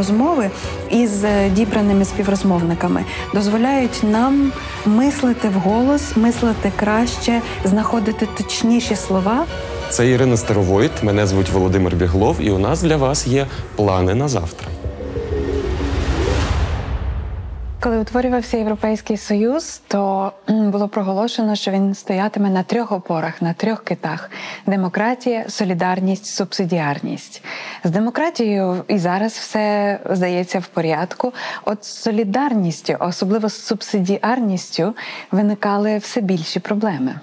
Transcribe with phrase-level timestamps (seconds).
[0.00, 0.50] розмови
[0.90, 3.04] із е, дібраними співрозмовниками
[3.34, 4.52] дозволяють нам
[4.86, 9.44] мислити вголос, мислити краще, знаходити точніші слова.
[9.90, 14.28] Це Ірина Старовойт, мене звуть Володимир Біглов, і у нас для вас є плани на
[14.28, 14.68] завтра.
[17.82, 23.84] Коли утворювався Європейський Союз, то було проголошено, що він стоятиме на трьох опорах, на трьох
[23.84, 24.30] китах:
[24.66, 27.42] демократія, солідарність, субсидіарність.
[27.84, 31.32] З демократією і зараз все здається в порядку.
[31.64, 34.94] От з солідарністю, особливо з субсидіарністю,
[35.30, 37.20] виникали все більші проблеми.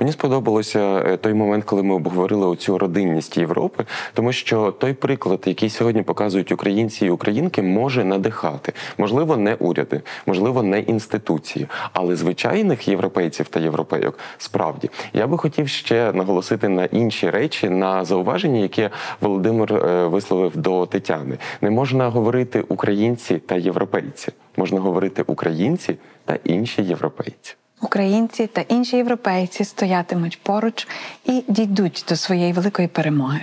[0.00, 5.42] Мені сподобалося е, той момент, коли ми обговорили оцю родинність Європи, тому що той приклад,
[5.46, 8.72] який сьогодні показують українці і українки, може надихати.
[8.98, 15.68] Можливо, не уряди, можливо, не інституції, але звичайних європейців та європейок справді я би хотів
[15.68, 21.38] ще наголосити на інші речі, на зауваження, яке Володимир е, висловив до Тетяни.
[21.60, 27.56] Не можна говорити українці та європейці, можна говорити українці та інші європейці.
[27.80, 30.88] Українці та інші європейці стоятимуть поруч
[31.24, 33.40] і дійдуть до своєї великої перемоги.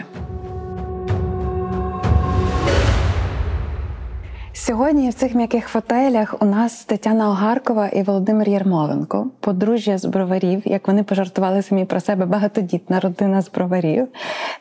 [4.59, 10.61] Сьогодні в цих м'яких фотелях у нас Тетяна Огаркова і Володимир Єрмоленко, подружжя з броварів,
[10.65, 14.07] як вони пожартували самі про себе, багатодітна родина з броварів.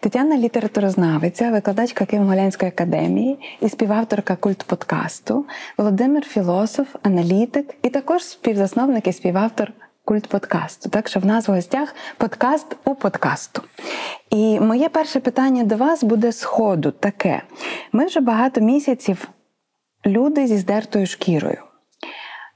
[0.00, 5.44] Тетяна літературознавиця, викладачка Києво-Могилянської академії і співавторка культ подкасту.
[5.78, 9.73] Володимир філософ, аналітик і також співзасновник і співавтор
[10.05, 10.89] культ подкасту.
[10.89, 13.62] Так що в нас в гостях подкаст у подкасту.
[14.30, 17.42] І моє перше питання до вас буде з ходу таке:
[17.92, 19.29] ми вже багато місяців
[20.06, 21.62] люди зі здертою шкірою.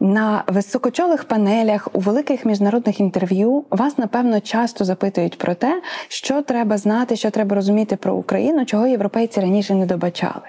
[0.03, 6.79] На високочолих панелях у великих міжнародних інтерв'ю вас напевно часто запитують про те, що треба
[6.79, 10.49] знати, що треба розуміти про Україну, чого європейці раніше не добачали.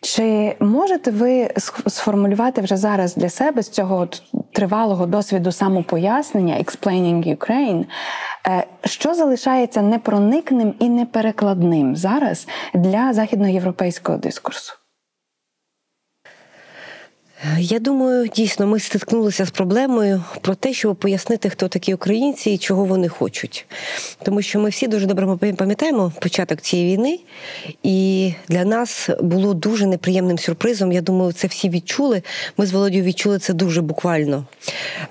[0.00, 1.50] Чи можете ви
[1.86, 4.08] сформулювати вже зараз для себе з цього
[4.52, 7.84] тривалого досвіду самопояснення Explaining Ukraine,
[8.46, 14.77] е, що залишається непроникним і неперекладним зараз для західноєвропейського дискурсу?
[17.58, 22.58] Я думаю, дійсно, ми стикнулися з проблемою про те, щоб пояснити, хто такі українці і
[22.58, 23.66] чого вони хочуть.
[24.22, 27.18] Тому що ми всі дуже добре пам'ятаємо початок цієї війни,
[27.82, 30.92] і для нас було дуже неприємним сюрпризом.
[30.92, 32.22] Я думаю, це всі відчули.
[32.56, 34.46] Ми з Володю відчули це дуже буквально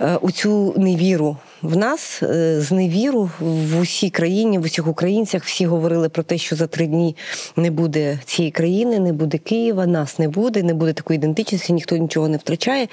[0.02, 2.72] е, у цю невіру в нас е, з
[3.40, 7.16] в усій країні, в усіх українцях всі говорили про те, що за три дні
[7.56, 11.98] не буде цієї країни, не буде Києва, нас не буде, не буде такої ідентичності, ніхто
[11.98, 12.88] нічого не втрачає.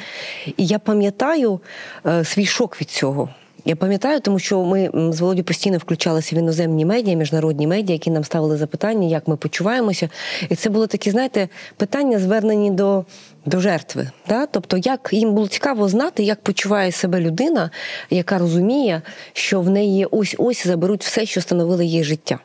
[0.56, 1.60] І я пам'ятаю
[2.06, 3.28] е, свій шок від цього.
[3.66, 8.10] Я пам'ятаю, тому що ми з Володю постійно включалися в іноземні медіа, міжнародні медіа, які
[8.10, 10.08] нам ставили запитання, як ми почуваємося.
[10.48, 13.04] І це було такі, знаєте, питання звернені до
[13.46, 14.10] до жертви.
[14.28, 14.46] Да?
[14.46, 17.70] Тобто, як їм було цікаво знати, як почуває себе людина,
[18.10, 22.38] яка розуміє, що в неї ось ось заберуть все, що становило її життя.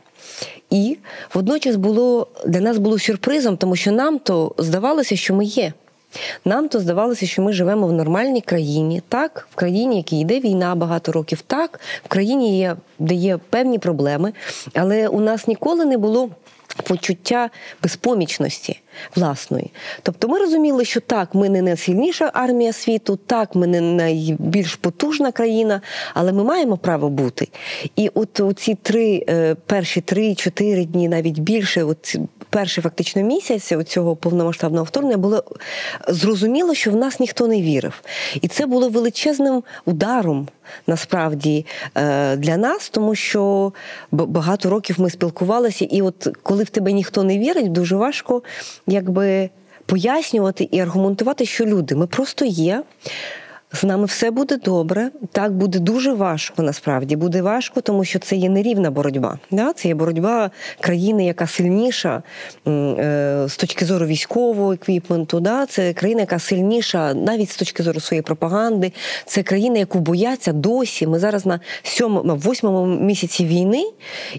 [0.70, 0.98] І
[1.34, 5.74] водночас було для нас було сюрпризом, тому що нам то здавалося, що ми є.
[6.46, 10.76] Нам то здавалося, що ми живемо в нормальній країні, так, в країні, якій йде війна
[10.76, 14.34] багато років, так, в країні, є, де є певні проблеми,
[14.74, 16.30] але у нас ніколи не було
[16.84, 17.50] почуття
[17.84, 18.80] безпомічності
[19.16, 19.72] власної.
[20.04, 25.32] Тобто ми розуміли, що так, ми не найсильніша армія світу, так, ми не найбільш потужна
[25.32, 25.82] країна,
[26.14, 27.48] але ми маємо право бути.
[27.96, 32.18] І от ці три е, перші три-чотири дні, навіть більше, от
[32.50, 35.44] перший фактично місяць цього повномасштабного вторгнення було
[36.08, 38.02] зрозуміло, що в нас ніхто не вірив.
[38.42, 40.48] І це було величезним ударом.
[40.88, 43.74] Насправді е, для нас, тому що
[44.12, 48.42] багато років ми спілкувалися, і от коли в тебе ніхто не вірить, дуже важко
[48.92, 49.50] якби
[49.86, 52.84] пояснювати і аргументувати, що люди ми просто є.
[53.72, 55.12] З нами все буде добре.
[55.32, 56.64] Так буде дуже важко.
[56.64, 59.38] Насправді буде важко, тому що це є нерівна боротьба.
[59.52, 59.74] Да?
[59.74, 62.24] Це є боротьба країни, яка сильніша
[62.68, 65.40] е, з точки зору військового еквіпменту.
[65.40, 65.66] Да?
[65.66, 68.92] Це країна, яка сильніша навіть з точки зору своєї пропаганди.
[69.26, 71.08] Це країна, яку бояться досі.
[71.08, 73.84] Ми зараз на сьомому, восьмому місяці війни,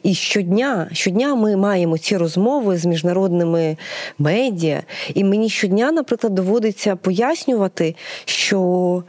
[0.02, 3.76] і щодня, щодня ми маємо ці розмови з міжнародними
[4.18, 4.82] медіа.
[5.14, 7.94] І мені щодня, наприклад, доводиться пояснювати,
[8.24, 9.02] що,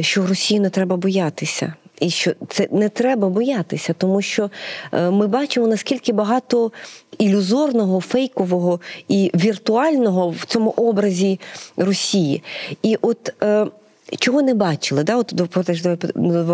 [0.00, 1.74] що Росії не треба боятися.
[2.00, 4.50] І що це не треба боятися, тому що
[4.92, 6.72] е, ми бачимо наскільки багато
[7.18, 11.40] ілюзорного, фейкового і віртуального в цьому образі
[11.76, 12.42] Росії.
[12.82, 13.66] І от е,
[14.18, 15.48] чого не бачили, да, от до,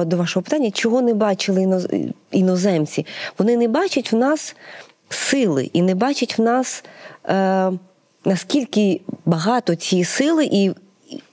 [0.05, 1.83] до, вашого питання, чого не бачили
[2.31, 3.07] іноземці?
[3.39, 4.57] Вони не бачать в нас
[5.09, 6.85] сили і не бачать в нас
[7.29, 7.73] е,
[8.25, 10.65] наскільки багато цієї сили, і,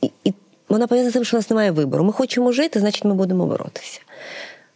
[0.01, 0.33] і, і
[0.69, 2.03] вона пов'язана з тим, що у нас немає вибору.
[2.03, 4.01] Ми хочемо жити, значить ми будемо боротися.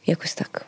[0.05, 0.65] Якось так.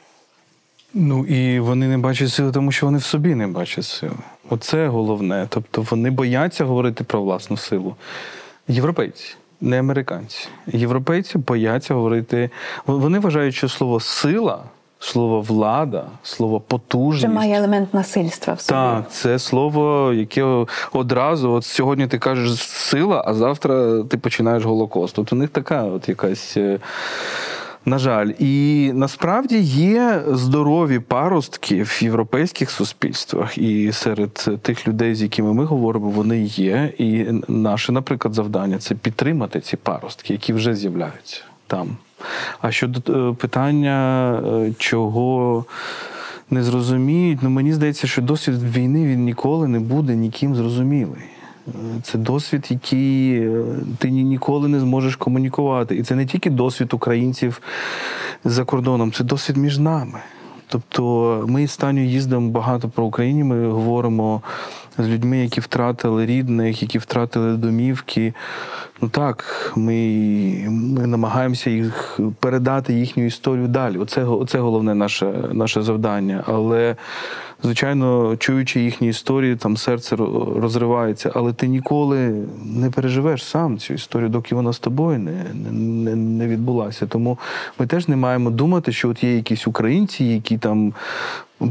[0.94, 4.16] Ну і вони не бачать сили, тому що вони в собі не бачать сили.
[4.50, 5.48] Оце головне.
[5.50, 7.96] Тобто вони бояться говорити про власну силу.
[8.68, 10.48] Європейці, не американці.
[10.68, 12.50] Європейці бояться говорити.
[12.86, 14.64] Вони вважають, що слово сила,
[15.06, 17.26] слово влада, слово потужність.
[17.26, 18.78] Вже має елемент насильства в собі.
[18.78, 25.20] Так, це слово, яке одразу, от сьогодні ти кажеш сила, а завтра ти починаєш голокост.
[25.20, 26.58] От у них така от якась.
[26.58, 26.80] е,
[27.88, 35.22] На жаль, і насправді є здорові паростки в європейських суспільствах, і серед тих людей, з
[35.22, 36.94] якими ми говоримо, вони є.
[36.98, 41.98] І наше, наприклад, завдання це підтримати ці паростки, які вже з'являються там.
[42.62, 45.66] А щодо е, питання, е, чого
[46.50, 51.22] не зрозуміють, ну мені здається, що досвід війни він ніколи не буде ніким зрозумілий.
[51.68, 51.72] Е,
[52.04, 53.50] Це досвід, який
[53.98, 55.96] ти ніколи не зможеш комунікувати.
[55.96, 57.62] І це не тільки досвід українців
[58.46, 60.20] за кордоном, це досвід між нами.
[60.68, 64.42] Тобто ми з Таню їздимо багато про Україну, ми говоримо
[64.98, 68.34] з людьми, які втратили рідних, які втратили домівки.
[69.02, 69.94] Ну так, ми,
[70.70, 73.98] ми намагаємося їх передати їхню історію далі.
[73.98, 76.44] Оце, оце головне наше, наше завдання.
[76.48, 76.96] Але,
[77.64, 80.16] звичайно, чуючи їхні історії, там серце
[80.56, 81.32] розривається.
[81.36, 86.48] Але ти ніколи не переживеш сам цю історію, доки вона з тобою не, не, не
[86.48, 87.08] відбулася.
[87.08, 87.38] Тому
[87.80, 90.94] ми теж не маємо думати, що от є якісь українці, які там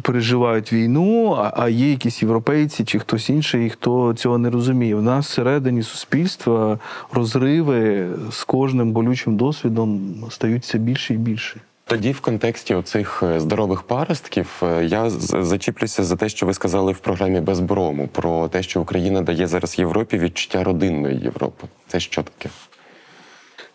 [0.02, 4.94] переживають війну, а, є якісь європейці чи хтось інший, хто цього не розуміє.
[4.94, 6.78] У нас всередині суспільства
[7.12, 11.60] розриви з кожним болючим досвідом стаються більше і більше.
[11.86, 16.92] Тоді, в контексті оцих е, здорових паростків, е, я зачіплюся за те, що ви сказали
[16.92, 21.66] в програмі без брому, про те, що Україна дає зараз Європі відчуття родинної Європи.
[21.88, 22.50] Це що таке?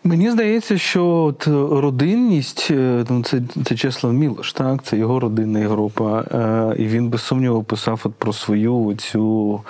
[0.04, 5.58] Мені здається, що от родинність е, ну, це, це Чеслав Мілош, так, це його родинна
[5.58, 6.20] Європа.
[6.20, 9.60] Е, І він без сумніву писав от про свою цю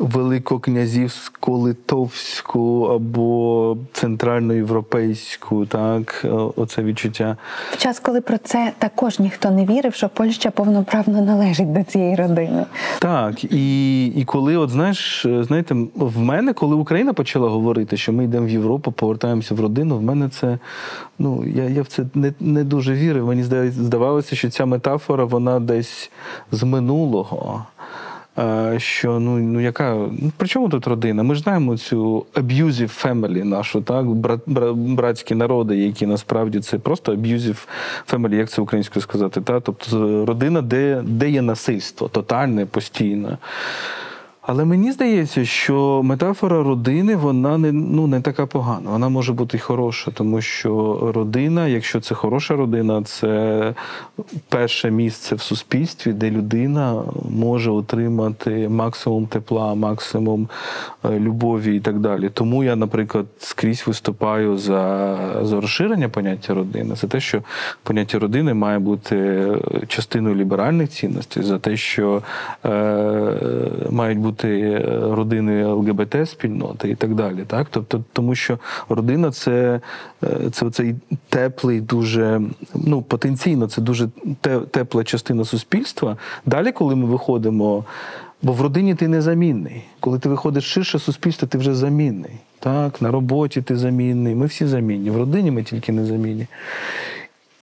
[0.00, 7.36] великокнязівську литовську або центральноєвропейську, так, е, оце відчуття.
[7.70, 12.16] В час, коли про це також ніхто не вірив, що Польща повноправно належить до цієї
[12.16, 12.64] родини.
[12.98, 18.12] Так, і, і коли, от знаєш, е, знаєте, в мене, коли Україна почала говорити, що
[18.12, 20.58] ми йдемо в Європу, повертаємося в родину, в мене це,
[21.18, 23.26] ну, я, я в це не, не дуже вірив.
[23.26, 26.10] Мені здавалося, що ця метафора, вона десь
[26.52, 27.64] з минулого.
[28.40, 31.22] Е, Що ну, ну яка ну, при чому тут родина?
[31.22, 36.78] Ми ж знаємо цю abusive family нашу, так брат, бра- братські народи, які насправді це
[36.78, 37.66] просто abusive
[38.12, 43.36] family, як це українською сказати, та тобто родина, де, де є насильство, тотальне, постійне.
[44.50, 48.90] Але мені здається, що метафора родини вона не, ну, не така погана.
[48.90, 53.74] Вона може бути хороша, тому що родина, якщо це хороша родина, це
[54.48, 60.48] перше місце в суспільстві, де людина може отримати максимум тепла, максимум
[61.04, 62.30] е, любові і так далі.
[62.34, 66.94] Тому я, наприклад, скрізь виступаю за, за розширення поняття родини.
[66.96, 67.42] За те, що
[67.82, 69.48] поняття родини має бути
[69.88, 72.22] частиною ліберальних цінностей, за те, що
[72.64, 72.70] е,
[73.90, 74.39] мають бути
[75.14, 77.44] родини ЛГБТ-спільноти і так далі.
[77.46, 77.66] Так?
[77.70, 79.80] Тобто, тому що родина це,
[80.24, 80.94] е, це цей
[81.28, 82.40] теплий, дуже
[82.74, 84.08] ну, потенційно, це дуже
[84.40, 86.16] те- тепла частина суспільства.
[86.46, 87.84] Далі, коли ми виходимо.
[88.42, 89.84] Бо в родині ти незамінний.
[90.00, 92.32] Коли ти виходиш ширше суспільство, ти вже замінний.
[92.58, 94.34] Так, на роботі ти замінний.
[94.34, 95.10] Ми всі замінні.
[95.10, 96.46] В родині ми тільки незамінні.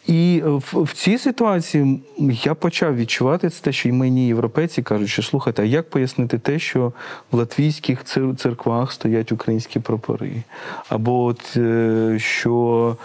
[0.07, 2.01] І в, в цій ситуації
[2.45, 6.39] я почав відчувати це те, що і мені європейці кажуть, що слухайте, а як пояснити
[6.39, 6.93] те, що
[7.33, 8.05] в латвійських
[8.37, 10.43] церквах стоять українські прапори?
[10.89, 12.97] Або от е, що.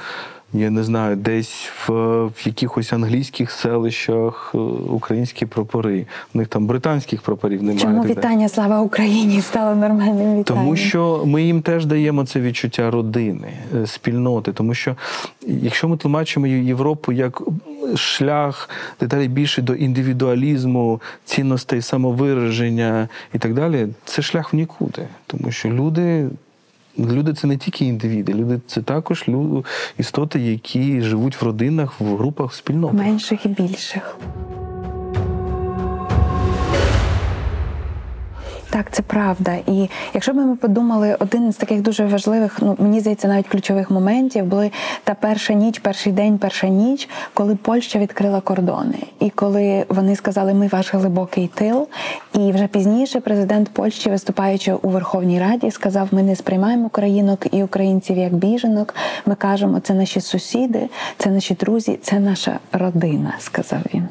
[0.54, 1.92] Я не знаю, десь в,
[2.26, 6.06] в якихось англійських селищах е, українські прапори.
[6.36, 7.80] У них там британських прапорів немає.
[7.80, 10.44] Чому вітання Слава Україні стало нормальним вітанням?
[10.44, 14.54] Тому що ми їм теж даємо це відчуття родини, е, спільноти.
[14.54, 14.96] Тому що
[15.48, 17.42] якщо ми тлумачимо Європу як
[17.96, 25.08] шлях деталі більше до індивідуалізму, цінностей самовираження і так далі, це шлях в нікуди.
[25.28, 26.30] Тому що люди.
[27.00, 29.26] Люди це не тільки індивіди, люди це також
[29.98, 33.00] істоти, які живуть в родинах, в групах, в спільнотах.
[33.00, 34.18] менших і більших.
[38.72, 39.58] Так, це правда.
[39.68, 43.92] І якщо б ми подумали, один з таких дуже важливих, ну мені здається, навіть ключових
[43.92, 44.72] моментів були
[45.04, 50.54] та перша ніч, перший день, перша ніч, коли Польща відкрила кордони, і коли вони сказали,
[50.54, 51.88] ми ваш глибокий тил.
[52.34, 57.64] І вже пізніше президент Польщі, виступаючи у Верховній Раді, сказав: Ми не сприймаємо українок і
[57.64, 58.96] українців як біженок.
[59.26, 64.08] Ми кажемо, це наші сусіди, це наші друзі, це наша родина, сказав він.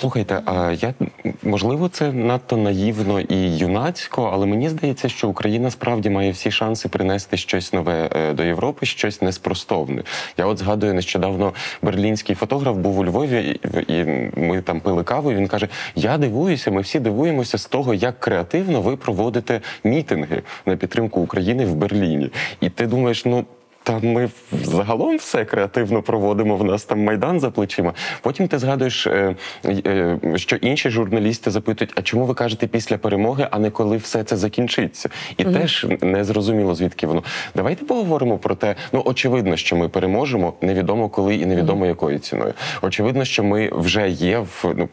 [0.00, 0.94] Слухайте, а я
[1.42, 6.88] можливо, це надто наївно і юнацько, але мені здається, що Україна справді має всі шанси
[6.88, 10.02] принести щось нове е, до Європи, щось неспростовне.
[10.36, 11.52] Я от згадую нещодавно
[11.82, 14.04] берлінський фотограф був у Львові, і
[14.40, 15.32] ми там пили каву.
[15.32, 20.42] і Він каже: Я дивуюся, ми всі дивуємося з того, як креативно ви проводите мітинги
[20.66, 22.30] на підтримку України в Берліні.
[22.60, 23.44] І ти думаєш, ну.
[23.88, 24.30] Та ми
[24.64, 26.56] загалом все креативно проводимо.
[26.56, 27.92] В нас там майдан за плечима.
[28.22, 29.34] Потім ти згадуєш, е,
[29.66, 34.24] е, що інші журналісти запитують: а чому ви кажете після перемоги, а не коли все
[34.24, 35.08] це закінчиться?
[35.36, 37.22] І теж не зрозуміло, звідки воно.
[37.54, 38.74] Давайте поговоримо про те.
[38.92, 40.52] Ну очевидно, що ми переможемо.
[40.60, 42.54] Невідомо коли і невідомо якою ціною.
[42.82, 44.88] Очевидно, що ми вже є в ну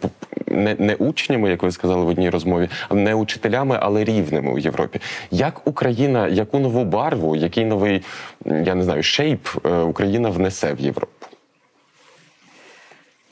[0.48, 5.00] не, не учнями, як ви сказали в одній розмові, не учителями, але рівними у Європі.
[5.32, 8.02] Як Україна, яку нову барву, який новий,
[8.46, 9.48] я не знаю, шейп
[9.88, 11.12] Україна внесе в Європу?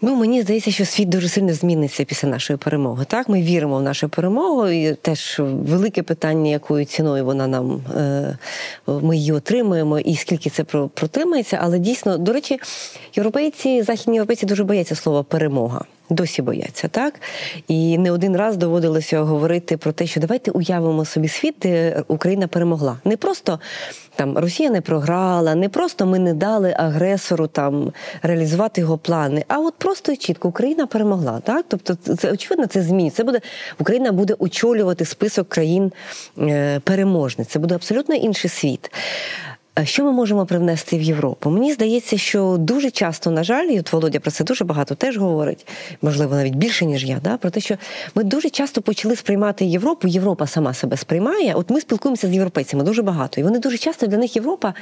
[0.05, 3.05] Ну, мені здається, що світ дуже сильно зміниться після нашої перемоги.
[3.08, 8.38] Так, ми віримо в нашу перемогу, і теж велике питання, якою ціною вона нам е,
[8.88, 11.60] ми її отримуємо, і скільки це про- протримається.
[11.62, 12.60] Але дійсно, до речі,
[13.15, 15.86] європейці, західні європейці дуже бояться слова перемога.
[16.10, 17.22] Досі бояться, так?
[17.67, 22.48] І не один раз доводилося говорити про те, що давайте уявимо собі світ, де Україна
[22.48, 22.98] перемогла.
[23.05, 23.60] Не просто
[24.15, 27.91] там Росія не програла, не просто ми не дали агресору там
[28.22, 31.39] реалізувати його плани, а от просто і чітко Україна перемогла.
[31.39, 33.12] Так, тобто, це- очевидно, це змін.
[33.12, 33.41] Це буде
[33.79, 35.91] Україна буде очолювати список країн
[36.39, 37.48] е, переможниць.
[37.48, 38.91] Це буде абсолютно інший світ.
[39.83, 41.49] Що ми можемо привнести в Європу?
[41.49, 45.17] Мені здається, що дуже часто, на жаль, і от Володя про це дуже багато теж
[45.17, 45.67] говорить,
[46.01, 47.77] можливо, навіть більше, ніж я, да, про те, що
[48.15, 51.53] ми дуже часто почали сприймати Європу, Європа сама себе сприймає.
[51.53, 53.41] От ми спілкуємося з європейцями дуже багато.
[53.41, 54.73] І вони дуже часто для них Європа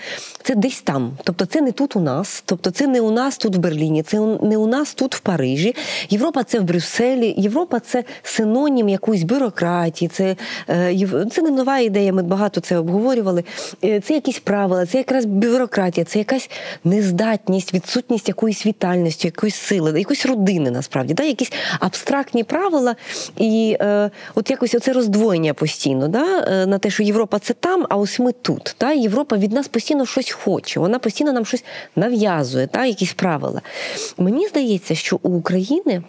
[0.44, 1.18] це десь там.
[1.24, 4.20] Тобто це не тут у нас, тобто це не у нас тут в Берліні, це
[4.20, 5.76] не у нас тут в Парижі.
[6.10, 7.34] Європа це в Брюсселі.
[7.38, 10.10] Європа це синонім якоїсь бюрократії.
[10.10, 10.36] Це,
[10.70, 12.14] е, це не нова ідея.
[12.14, 13.44] Ми багато це обговорювали.
[13.84, 16.50] Е, Це якісь правила, це якраз бюрократія, це якась
[16.84, 21.24] нездатність, відсутність якоїсь вітальності, якоїсь сили, якоїсь родини насправді, да?
[21.24, 22.96] якісь абстрактні правила.
[23.38, 26.46] І е, от якось оце роздвоєння постійно, да?
[26.48, 28.76] е, на те, що Європа це там, а ось ми тут.
[28.78, 28.94] Та?
[28.94, 31.64] Європа від нас постійно щось хоче, вона постійно нам щось
[31.96, 32.86] нав'язує, та?
[32.86, 33.62] якісь правила.
[34.18, 36.04] Мені здається, що у України.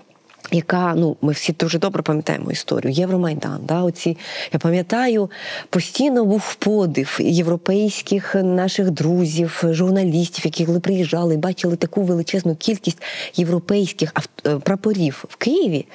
[0.53, 3.61] Яка ну ми всі дуже добре пам'ятаємо історію Євромайдан.
[3.69, 4.17] Да, оці
[4.53, 5.31] я пам'ятаю,
[5.71, 13.03] постійно був подив європейських наших друзів, журналістів, які приїжджали, бачили таку величезну кількість
[13.35, 14.13] європейських
[14.47, 15.87] е, прапорів в Києві.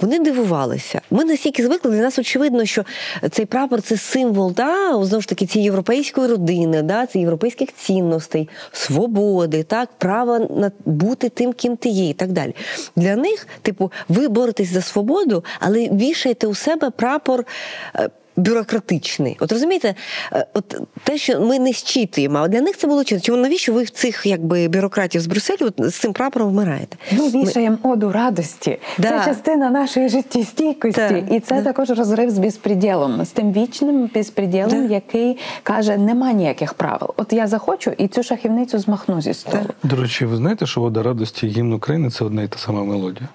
[0.00, 1.00] Вони дивувалися.
[1.10, 2.84] Ми настільки звикли для нас очевидно, що
[3.30, 8.48] цей прапор це символ, да, знову ж таки, цієї європейської родини, да, це європейських цінностей,
[8.72, 10.48] свободи, так, права
[10.84, 12.54] бути тим, ким ти є, і так далі.
[12.96, 17.44] Для них, типу, ви боретесь за свободу, але вішаєте у себе прапор.
[17.96, 19.94] е, Бюрократичний, от розумієте,
[20.32, 23.24] Е, от те, що ми не щитуємо, а для них це було чітко.
[23.26, 26.96] Чому навіщо ви в цих якби бюрократів з Брюсселю от з цим прапором вмираєте?
[27.12, 28.78] Ми вішаємо оду радості.
[28.98, 29.08] Да.
[29.08, 31.00] Це частина нашої життєстійкості.
[31.00, 31.62] Так, І це да.
[31.62, 34.94] також розрив з безпреділом, з тим вічним безпреділом, Да.
[34.94, 37.14] який каже, нема ніяких правил.
[37.16, 39.66] От я захочу і цю шахівницю змахну зі столу.
[39.82, 43.28] До речі, ви знаєте, що вода радості гімн України це одна і та сама мелодія.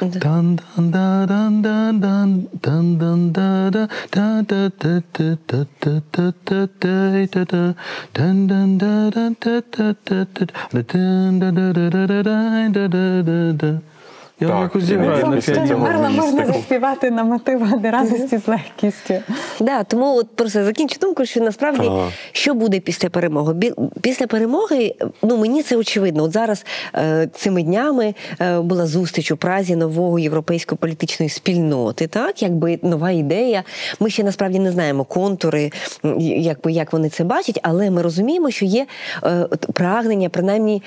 [0.00, 3.86] Dun dun da dun dun dun dun dun da da
[4.16, 7.74] da da da da da da da da da da da
[8.14, 12.32] dun dun da dun da da da da da dun da da da da da
[12.72, 13.99] da da da da
[14.40, 14.96] на після
[15.36, 15.78] Після цього піаніно.
[15.78, 19.14] Марла можна заспівати на мотив «Ради радості з легкістю.
[19.60, 22.08] Да, тому от просто закінчу думку, що насправді Ага.
[22.32, 23.72] що буде після перемоги?
[24.00, 26.22] Після перемоги, ну мені це очевидно.
[26.22, 32.06] От зараз е, цими днями е, була зустріч у Празі нового європейської політичної спільноти.
[32.06, 33.62] Так, якби нова ідея.
[34.00, 35.72] Ми ще насправді не знаємо контури,
[36.18, 38.86] якби як вони це бачать, але ми розуміємо, що є
[39.24, 40.82] е, прагнення, принаймні.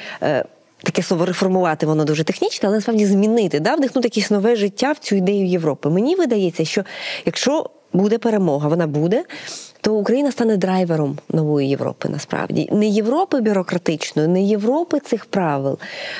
[0.84, 4.98] Таке слово реформувати, воно дуже технічне, але насправді змінити, да, вдихнути якесь нове життя в
[4.98, 5.90] цю ідею Європи.
[5.90, 6.84] Мені видається, що
[7.26, 9.24] якщо буде перемога, вона буде,
[9.82, 12.10] то Україна стане драйвером нової Європи.
[12.10, 15.80] Насправді не Європи бюрократичної, не Європи цих правил,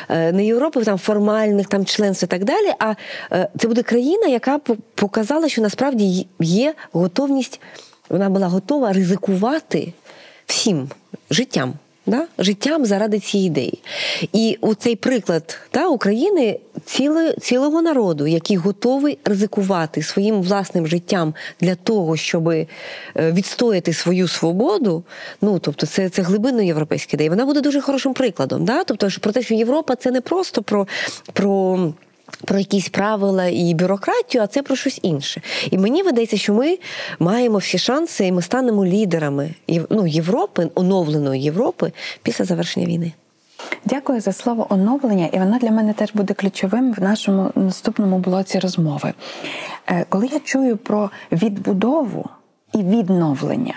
[0.10, 2.74] е, не Європи там формальних там членств і так далі.
[2.80, 2.94] А
[3.32, 4.60] е, це буде країна, яка
[4.96, 7.62] показала, що насправді є готовність.
[8.10, 9.94] Вона була готова ризикувати
[10.46, 10.90] всім
[11.32, 11.74] життям.
[12.06, 12.28] Да?
[12.40, 13.80] Життям заради цієї ідеї.
[14.34, 21.76] І цей приклад да, України ціле, цілого народу, який готовий ризикувати своїм власним життям для
[21.76, 22.54] того, щоб
[23.16, 25.04] відстояти свою свободу.
[25.42, 27.30] Ну тобто, це, це глибинно європейська ідея.
[27.30, 28.66] Вона буде дуже хорошим прикладом.
[28.66, 28.84] Да?
[28.84, 30.88] Тобто, що про те, що Європа це не просто про.
[31.34, 31.94] про
[32.46, 35.42] про якісь правила і бюрократію, а це про щось інше.
[35.72, 36.78] І мені видається, що ми
[37.20, 39.54] маємо всі шанси, і ми станемо лідерами
[39.90, 41.92] ну, Європи, оновленої Європи
[42.24, 43.12] після завершення війни.
[43.86, 48.60] Дякую за слово оновлення, і воно для мене теж буде ключовим в нашому наступному блоці
[48.60, 49.14] розмови.
[49.88, 52.30] Е, Коли я чую про відбудову
[52.74, 53.76] і відновлення.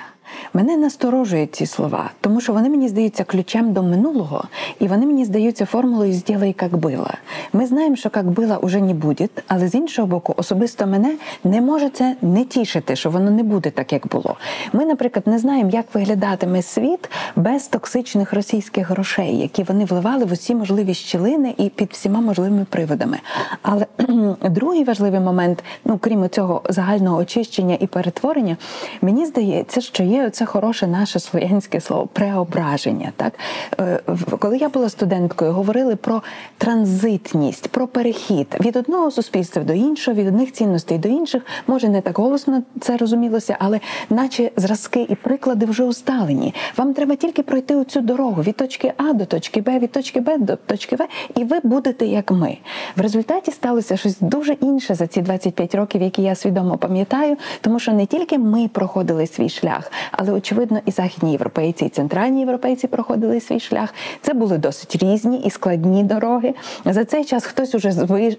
[0.55, 4.45] Мене насторожують ці слова, тому що вони мені здаються ключем до минулого,
[4.79, 7.11] і вони мені здаються формулою «сделай, як было».
[7.53, 11.15] Ми знаємо, що як было уже не буде, але з іншого боку, особисто мене
[11.45, 14.37] не може це не тішити, що воно не буде так, як було.
[14.73, 20.33] Ми, наприклад, не знаємо, як виглядатиме світ без токсичних російських грошей, які вони вливали в
[20.33, 23.19] усі можливі щілини і під всіма можливими приводами.
[23.63, 23.87] Але
[24.51, 28.57] другий важливий момент, ну крім цього загального очищення і перетворення,
[29.03, 33.13] мені здається, що є це хороше наше слов'янське слово преображення.
[33.17, 33.33] Так
[33.81, 34.01] Е,
[34.39, 36.23] коли я була студенткою, говорили про
[36.59, 41.43] транзитність, про перехід від одного суспільства до іншого, від одних цінностей до інших.
[41.67, 43.81] Може не так голосно це розумілося, але
[44.11, 46.55] наче зразки і приклади вже усталені.
[46.77, 50.39] Вам треба тільки пройти оцю дорогу від точки А до точки Б, від точки Б
[50.39, 52.59] до точки В, і ви будете як ми.
[52.97, 57.79] В результаті сталося щось дуже інше за ці 25 років, які я свідомо пам'ятаю, тому
[57.79, 62.87] що не тільки ми проходили свій шлях, але очевидно і західні європейці, і центральні європейці
[62.87, 63.95] проходили свій шлях.
[64.23, 66.55] Це були досить різні і складні дороги.
[66.85, 67.93] За цей час хтось уже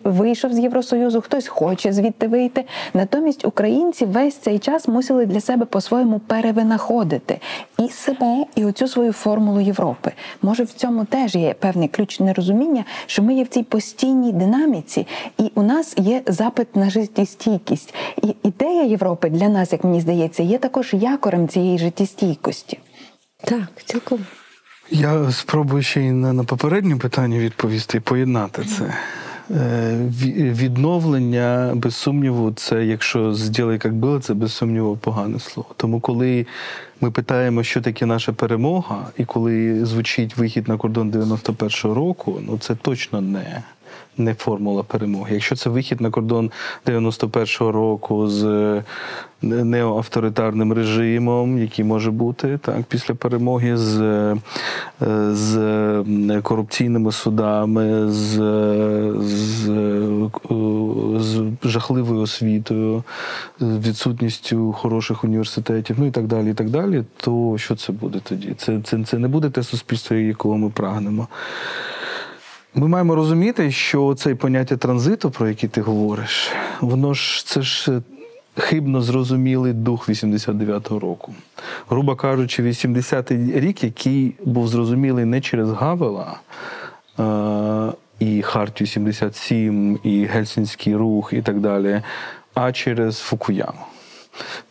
[0.03, 2.63] вийшов з Євросоюзу, хтось хоче звідти вийти.
[2.93, 7.39] Натомість українці весь цей час мусили для себе по-своєму перевинаходити
[7.79, 10.11] і себе, і оцю свою формулу Європи.
[10.41, 15.07] Може, в цьому теж є певний ключ нерозуміння, що ми є в цій постійній динаміці,
[15.37, 17.93] і у нас є запит на життєстійкість.
[18.23, 22.79] І ідея Європи для нас, як мені здається, є також якорем цієї життєстійкості.
[23.43, 24.19] Так, цілком.
[24.91, 28.93] Я спробую ще й на, на попереднє питання відповісти і поєднати це.
[29.51, 29.97] Е,
[30.51, 35.69] Відновлення, без сумніву, це якщо «зділай, як було, це без сумніву погане слово.
[35.77, 36.45] Тому коли
[37.01, 42.57] ми питаємо, що таке наша перемога, і коли звучить вихід на кордон 91-го року, ну
[42.57, 43.63] це точно не.
[44.17, 45.33] Не формула перемоги.
[45.33, 46.51] Якщо це вихід на кордон
[46.85, 48.43] 91-го року з
[49.41, 54.35] неоавторитарним режимом, який може бути так після перемоги, з, е,
[55.33, 58.33] з е, корупційними судами, з,
[59.19, 60.29] з, е,
[61.19, 63.03] з жахливою освітою,
[63.59, 68.19] з відсутністю хороших університетів, ну і так далі, і так далі, то що це буде
[68.23, 68.53] тоді?
[68.57, 71.27] Це, це, це не буде те суспільство, якого ми прагнемо.
[72.75, 78.01] Ми маємо розуміти, що цей поняття транзиту, про який ти говориш, воно ж це ж
[78.57, 81.33] хибно зрозумілий дух 89-го року.
[81.89, 86.39] Грубо кажучи, 80-й рік, який був зрозумілий не через Гавела.
[87.19, 92.01] е, І Хартію 77, і Гельсінський рух, і так далі,
[92.53, 93.79] а через Фукуяму.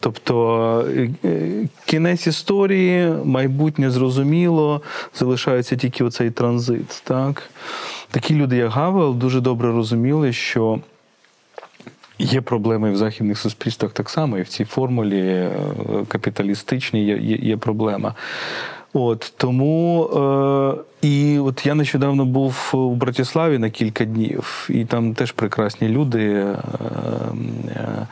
[0.01, 4.83] Тобто е, е, кінець історії, майбутнє зрозуміло,
[5.14, 7.03] залишається тільки оцей транзит.
[7.05, 7.42] Так?
[8.11, 10.79] Такі люди, як Гавел, дуже добре розуміли, що
[12.19, 15.51] є проблеми в західних суспільствах так само, і в цій формулі е,
[16.09, 18.15] капіталістичній є, є, є проблема.
[18.93, 25.15] От тому е, і от я нещодавно був у Братиславі на кілька днів, і там
[25.15, 26.25] теж прекрасні люди.
[26.25, 26.57] Е,
[27.69, 28.07] е,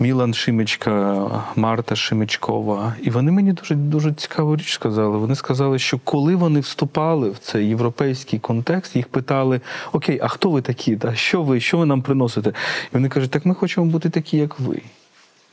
[0.00, 2.94] Мілан Шимичка, Марта Шимичкова.
[3.02, 5.18] І вони мені дуже дуже цікаву річ сказали.
[5.18, 9.60] Вони сказали, що коли вони вступали в цей європейський контекст, їх питали:
[9.92, 10.96] Окей, а хто ви такі?
[10.96, 12.50] Та що ви, що ви нам приносите?
[12.50, 12.52] І
[12.92, 14.80] вони кажуть, так ми хочемо бути такі, як ви.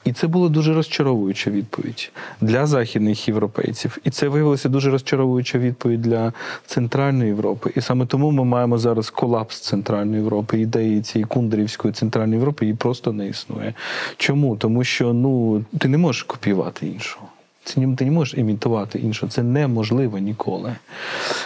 [0.05, 3.97] І це була дуже розчаровуюча відповідь для західних європейців.
[4.03, 6.33] І це виявилося дуже розчаровуюча відповідь для
[6.65, 7.71] Центральної Європи.
[7.75, 10.59] І саме тому ми маємо зараз колапс Центральної Європи.
[10.59, 13.73] Ідеї цієї кундрівської центральної Європи її просто не існує.
[14.17, 14.55] Чому?
[14.55, 17.27] Тому що ну ти не можеш копіювати іншого.
[17.73, 19.31] Ти не можеш імітувати іншого.
[19.31, 20.75] Це неможливо ніколи.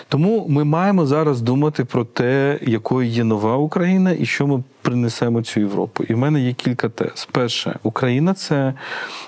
[0.10, 5.42] Тому ми маємо зараз думати про те, якою є нова Україна і що ми принесемо
[5.42, 6.04] цю Європу.
[6.04, 7.28] І в мене є кілька тез.
[7.32, 8.74] Перше, Україна це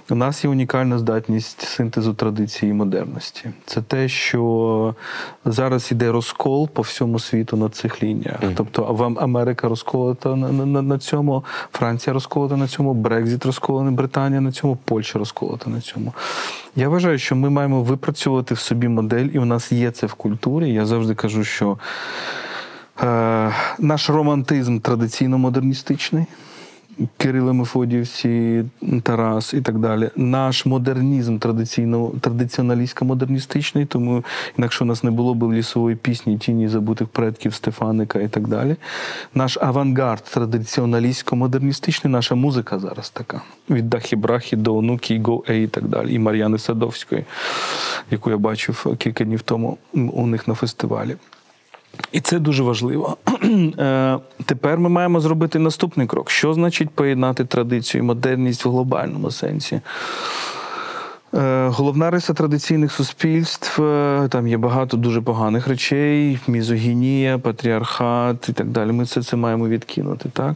[0.10, 3.50] у нас є унікальна здатність синтезу традиції і модерності.
[3.66, 4.96] Це те, що
[5.46, 8.40] зараз іде розкол по всьому світу на цих лініях.
[8.56, 14.42] Тобто вам Америка розколота на, на, на цьому, Франція розколота на цьому, Брекзіт розколений, Британія
[14.42, 16.14] на цьому, Польща розколота на цьому.
[16.76, 20.14] Я вважаю, що ми маємо випрацьовувати в собі модель, і в нас є це в
[20.14, 20.74] культурі.
[20.74, 21.78] Я завжди кажу, що
[23.80, 26.26] наш романтизм традиційно модерністичний.
[27.18, 28.64] Кирило Мефодіївці,
[29.04, 30.10] Тарас і так далі.
[30.16, 34.24] Наш модернізм традиційно традиціоналістсько-модерністичний, тому
[34.58, 38.76] інакше у нас не було б лісової пісні Тіні забутих предків Стефаника і так далі.
[39.36, 43.42] Наш авангард традиціоналістсько-модерністичний, наша музика зараз така.
[43.70, 46.14] Від Дахі Брахі до онуки, Го Ей і так далі.
[46.14, 47.26] І Мар'яни Садовської,
[48.12, 51.16] яку я бачив кілька днів тому у них на фестивалі.
[52.12, 53.18] І це дуже важливо.
[53.80, 56.30] Е, Тепер ми маємо зробити наступний крок.
[56.30, 59.82] Що значить поєднати традицію і модерність в глобальному сенсі?
[61.34, 68.54] Е, Головна риса традиційних суспільств е, там є багато дуже поганих речей: мізогінія, патріархат і
[68.54, 68.92] так далі.
[68.92, 70.56] Ми все це маємо відкинути, так?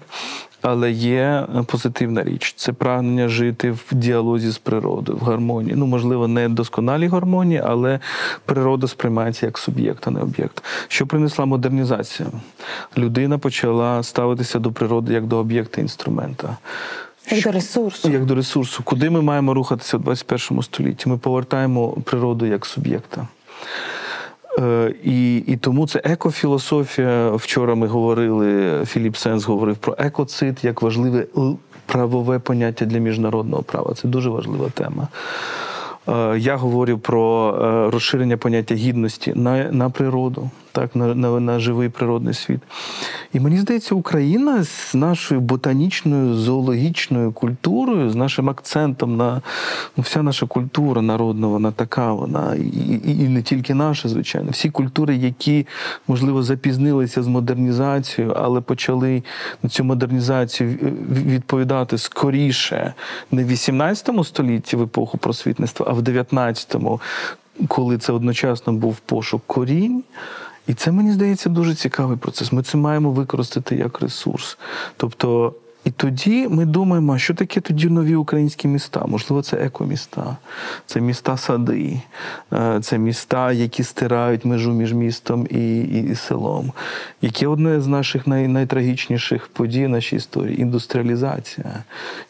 [0.67, 5.75] Але є е, позитивна річ це прагнення жити в діалозі з природою, в гармонії.
[5.75, 7.99] Ну, можливо, не досконалій гармонії, але
[8.45, 10.63] природа сприймається як суб'єкт, а не об'єкт.
[10.87, 12.29] Що принесла модернізація?
[12.97, 16.57] Людина почала ставитися до природи як до об'єкта інструмента.
[17.31, 18.09] Як до ресурсу.
[18.09, 21.09] Як до ресурсу, куди ми маємо рухатися в 21 столітті?
[21.09, 23.27] Ми повертаємо природу як суб'єкта.
[24.59, 27.31] Е, І, і тому це екофілософія.
[27.31, 31.25] Вчора ми говорили, Філіп Сенс говорив про екоцид як важливе
[31.85, 33.93] правове поняття для міжнародного права.
[33.93, 35.07] Це дуже важлива тема.
[36.07, 41.59] Е, Я говорю про е, розширення поняття гідності на, на природу, так, на, на, на
[41.59, 42.59] живий природний світ.
[43.33, 49.41] І мені здається, Україна з нашою ботанічною зоологічною культурою, з нашим акцентом на
[49.97, 52.61] ну, вся наша культура народна, вона така, вона і,
[53.05, 54.51] і, і не тільки наша, звичайно.
[54.51, 55.67] Всі культури, які,
[56.07, 59.23] можливо, запізнилися з модернізацією, але почали
[59.63, 60.69] на цю модернізацію
[61.09, 62.93] відповідати скоріше
[63.31, 67.01] не в 18 столітті в епоху просвітництва, а в 19-му,
[67.67, 70.03] коли це одночасно був пошук корінь.
[70.67, 72.51] І це мені здається дуже цікавий процес.
[72.51, 74.57] Ми це маємо використати як ресурс.
[74.97, 75.53] Тобто,
[75.85, 79.05] і тоді ми думаємо, що таке тоді нові українські міста?
[79.07, 80.37] Можливо, це екоміста,
[80.85, 82.01] це міста сади,
[82.53, 86.71] е, це міста, які стирають межу між містом і, і, і селом.
[87.21, 91.83] Яке одне з наших най, найтрагічніших подій нашій історії індустріалізація,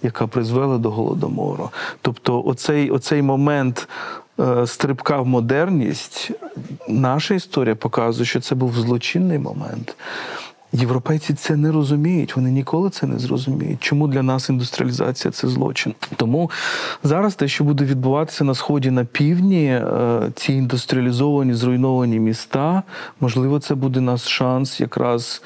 [0.04, 1.69] яка призвела до голодомору.
[2.02, 3.88] Тобто, оцей, оцей момент
[4.65, 6.32] стрибка в модерність,
[6.88, 9.95] наша історія показує, що це був злочинний момент.
[10.76, 13.80] Європейці це не розуміють, вони ніколи це не зрозуміють.
[13.80, 15.93] Чому для нас індустріалізація це злочин?
[16.15, 16.52] Тому
[17.04, 22.84] зараз те, що буде відбуватися на сході на півдні, е, ці індустріалізовані, зруйновані міста,
[23.19, 25.41] можливо, це буде наш шанс якраз.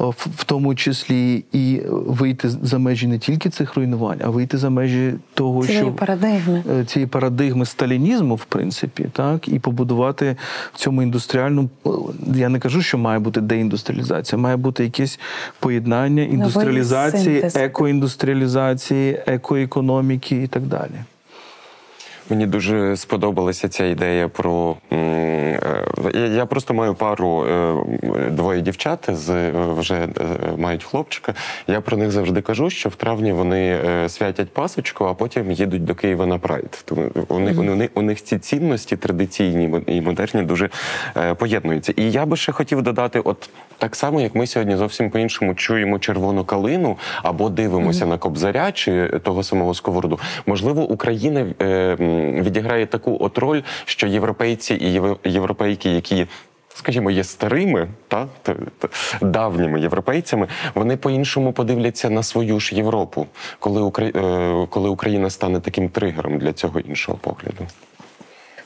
[0.00, 4.70] Е, В тому числі і вийти за межі не тільки цих руйнувань, а вийти за
[4.70, 6.62] межі того, Цієї що парадигми.
[6.80, 10.36] е, цієї парадигми сталінізму, в принципі, так, і побудувати
[10.72, 11.68] в цьому індустріальну.
[11.86, 11.90] е,
[12.34, 15.20] Я не кажу, що має бути деіндустріалізація, має бути якесь
[15.60, 20.90] поєднання індустріалізації, екоіндустріалізації, екоекономіки і так далі.
[22.30, 24.76] Мені дуже сподобалася ця ідея про.
[24.92, 25.60] е,
[26.14, 27.74] Я просто маю пару е,
[28.30, 30.08] двоє дівчат з вже е,
[30.56, 31.34] мають хлопчика.
[31.66, 35.94] Я про них завжди кажу, що в травні вони святять пасочку, а потім їдуть до
[35.94, 36.82] Києва на прайд.
[36.84, 40.70] Тому у них, у них, у них ці цінності традиційні і модерні дуже
[41.36, 41.92] поєднуються.
[41.96, 45.98] І я би ще хотів додати, от Так само, як ми сьогодні зовсім по-іншому чуємо
[45.98, 50.18] червону калину або дивимося на кобзаря чи того самого сковороду.
[50.46, 51.96] Можливо, Україна е,
[52.42, 56.26] відіграє таку от роль, що європейці і європейки, які.
[56.76, 58.88] Скажімо, є старими та, та, та
[59.26, 63.26] давніми європейцями, вони по-іншому подивляться на свою ж Європу,
[63.58, 64.06] коли, Укра...
[64.06, 67.66] е, коли Україна стане таким тригером для цього іншого погляду.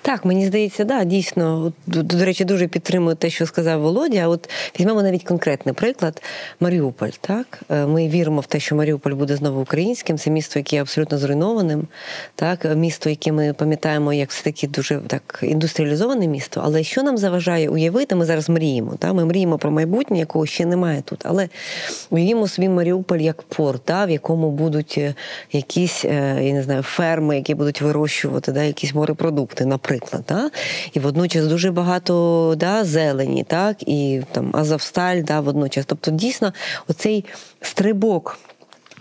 [0.08, 1.72] Так, мені здається, да, дійсно.
[1.86, 4.28] От, До, речі, дуже підтримую те, що сказав Володя.
[4.28, 6.22] От візьмемо навіть конкретний приклад
[6.60, 7.10] Маріуполь.
[7.20, 10.18] Так, Е, ми віримо в те, що Маріуполь буде знову українським.
[10.18, 11.86] Це місто, яке є абсолютно зруйнованим.
[12.34, 16.60] Так, місто, яке ми пам'ятаємо, як все таки дуже так індустріалізоване місто.
[16.64, 18.14] Але що нам заважає уявити?
[18.14, 18.94] Ми зараз мріємо.
[18.98, 19.14] Так?
[19.14, 21.20] Ми мріємо про майбутнє, якого ще немає тут.
[21.24, 21.48] Але
[22.10, 25.14] уявімо собі Маріуполь як порт, да, в якому будуть е,
[25.52, 29.97] якісь е, я не знаю, ферми, які будуть вирощувати да, якісь морепродукти, наприклад.
[30.28, 30.50] Да?
[30.92, 35.84] І водночас дуже багато да, зелені, так, і там Азовсталь, да, водночас.
[35.86, 36.52] Тобто, дійсно,
[36.88, 37.24] оцей
[37.60, 38.38] стрибок.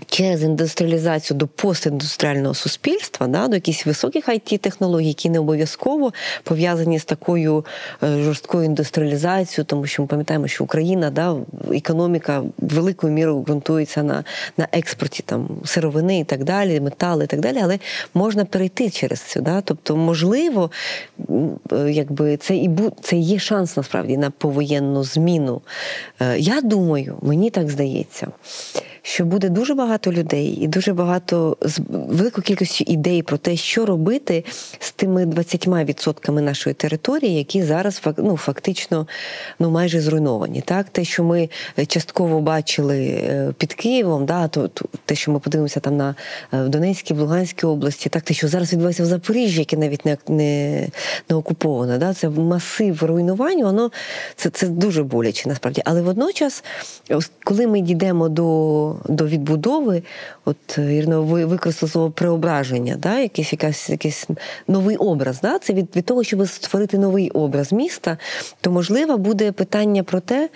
[0.09, 6.99] Через індустріалізацію до постіндустріального суспільства, да, до якихось високих it технологій які не обов'язково пов'язані
[6.99, 7.65] з такою
[8.03, 11.35] е, жорсткою індустріалізацією, тому що ми пам'ятаємо, що Україна, да,
[11.71, 14.23] економіка великою мірою ґрунтується на,
[14.57, 17.79] на експорті там, сировини і так далі, метали і так далі, але
[18.13, 19.41] можна перейти через це.
[19.41, 19.61] Да?
[19.61, 20.71] Тобто, можливо,
[21.71, 25.61] е, якби це і бу, це є шанс насправді на повоєнну зміну.
[26.19, 28.27] Е, Я думаю, мені так здається
[29.07, 33.85] що буде дуже багато людей і дуже багато з великою кількістю ідей про те, що
[33.85, 34.45] робити
[34.79, 39.07] з тими 20% нашої території, які зараз ну, фактично
[39.59, 40.61] ну, майже зруйновані.
[40.61, 41.49] Так, те, що ми
[41.87, 46.15] частково бачили е, під Києвом, да, то, то те, що ми подивимося там на
[46.53, 50.05] е, в Донецькій, в Луганській області, так те, що зараз відбувається в Запоріжжі, яке навіть
[50.05, 50.87] не, не,
[51.29, 53.91] не окуповане, да, це масив руйнувань, воно
[54.35, 55.81] це, це дуже боляче насправді.
[55.85, 56.63] Але водночас,
[57.43, 59.86] коли ми дійдемо до, до відбудови,
[60.45, 64.27] от е, Ірина, ви використали слово преображення, да, якийсь, якась, якийсь
[64.67, 65.41] новий образ.
[65.41, 65.59] Да?
[65.59, 68.17] Це від, від того, щоб створити новий образ міста,
[68.61, 70.49] то можливо буде питання про те,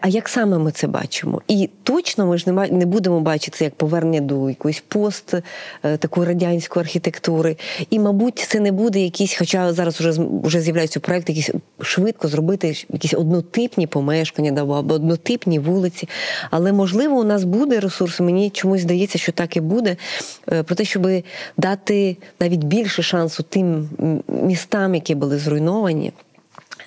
[0.00, 1.42] а як саме ми це бачимо?
[1.48, 6.28] І точно ми ж не, будемо бачити це як повернення до якоїсь пост е, такої
[6.28, 7.56] радянської архітектури.
[7.90, 12.74] І, мабуть, це не буде якісь, хоча зараз вже, вже з'являються проекти, якісь швидко зробити
[12.92, 16.08] якісь однотипні помешкання або однотипні вулиці.
[16.50, 18.17] Але можливо, у нас буде ресурс.
[18.20, 19.96] Мені чомусь здається, що так і буде.
[20.52, 21.08] е, Про те, щоб
[21.56, 23.88] дати навіть більше шансу тим
[24.28, 26.12] містам, які були зруйновані.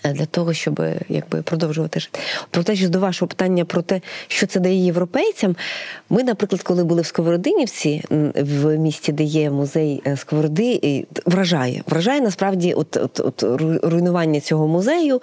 [0.05, 2.19] е, Для того, щоб якби продовжувати жити.
[2.49, 5.55] Про те, що до вашого питання про те, що це дає європейцям.
[6.09, 8.03] Ми, наприклад, коли були в Сковородинівці,
[8.35, 11.83] в місті, де є музей е, Сковороди, вражає.
[11.87, 13.43] Вражає насправді от, от, от
[13.83, 15.21] руйнування цього музею.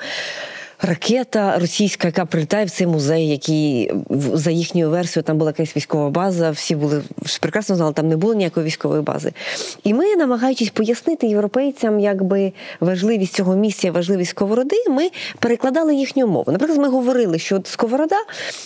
[0.82, 3.92] Ракета російська, яка прилітає в цей музей, який
[4.32, 6.50] за їхньою версією там була якась військова база.
[6.50, 7.02] Всі були
[7.40, 9.32] прекрасно знали, там не було ніякої військової бази.
[9.84, 16.52] І ми, намагаючись пояснити європейцям, якби важливість цього місця, важливість сковороди, ми перекладали їхню мову.
[16.52, 18.16] Наприклад, ми говорили, що сковорода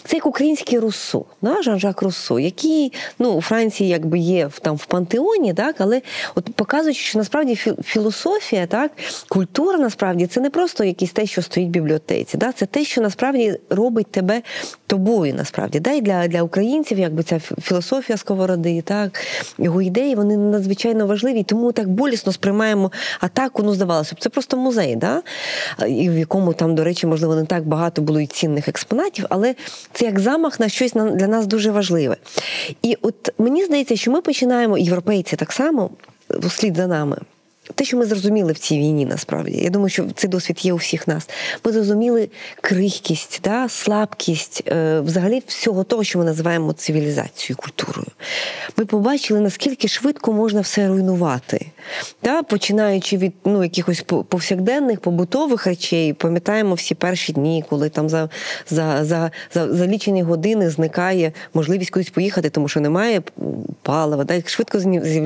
[0.05, 4.87] це як український Руссо, да, Жан-Жак Руссо, який ну у Франції якби є там в
[4.87, 6.03] пантеоні, так але
[6.35, 8.91] от показують, що насправді філософія, так
[9.29, 11.73] культура насправді це не просто якісь те, що стоїть в
[12.09, 14.43] бібліотеці, да, це те, що насправді робить тебе
[14.87, 15.35] тобою.
[15.35, 19.21] Насправді, да, і для, для українців, якби ця філософія сковороди, так
[19.59, 23.63] його ідеї, вони надзвичайно важливі, тому так болісно сприймаємо атаку.
[23.63, 25.23] Ну, здавалося б, це просто музей, да?
[25.89, 29.55] і в якому там, до речі, можливо, не так багато було і цінних експонатів, але
[29.93, 32.17] це як замах на щось для нас дуже важливе.
[32.83, 35.91] І от мені здається, що ми починаємо, європейці так само,
[36.29, 37.17] вслід за нами.
[37.75, 40.77] Те, що ми зрозуміли в цій війні, насправді, я думаю, що цей досвід є у
[40.77, 41.29] всіх нас.
[41.65, 42.29] Ми зрозуміли
[42.61, 48.09] крихкість, да, слабкість е, взагалі всього того, що ми називаємо цивілізацією, культурою.
[48.77, 51.67] Ми побачили, наскільки швидко можна все руйнувати.
[52.23, 58.29] Да, починаючи від ну, якихось повсякденних побутових речей, пам'ятаємо всі перші дні, коли там за,
[58.71, 63.23] за, за, за, за лічені години зникає можливість кудись поїхати, тому що немає
[63.83, 64.79] палива, да, як швидко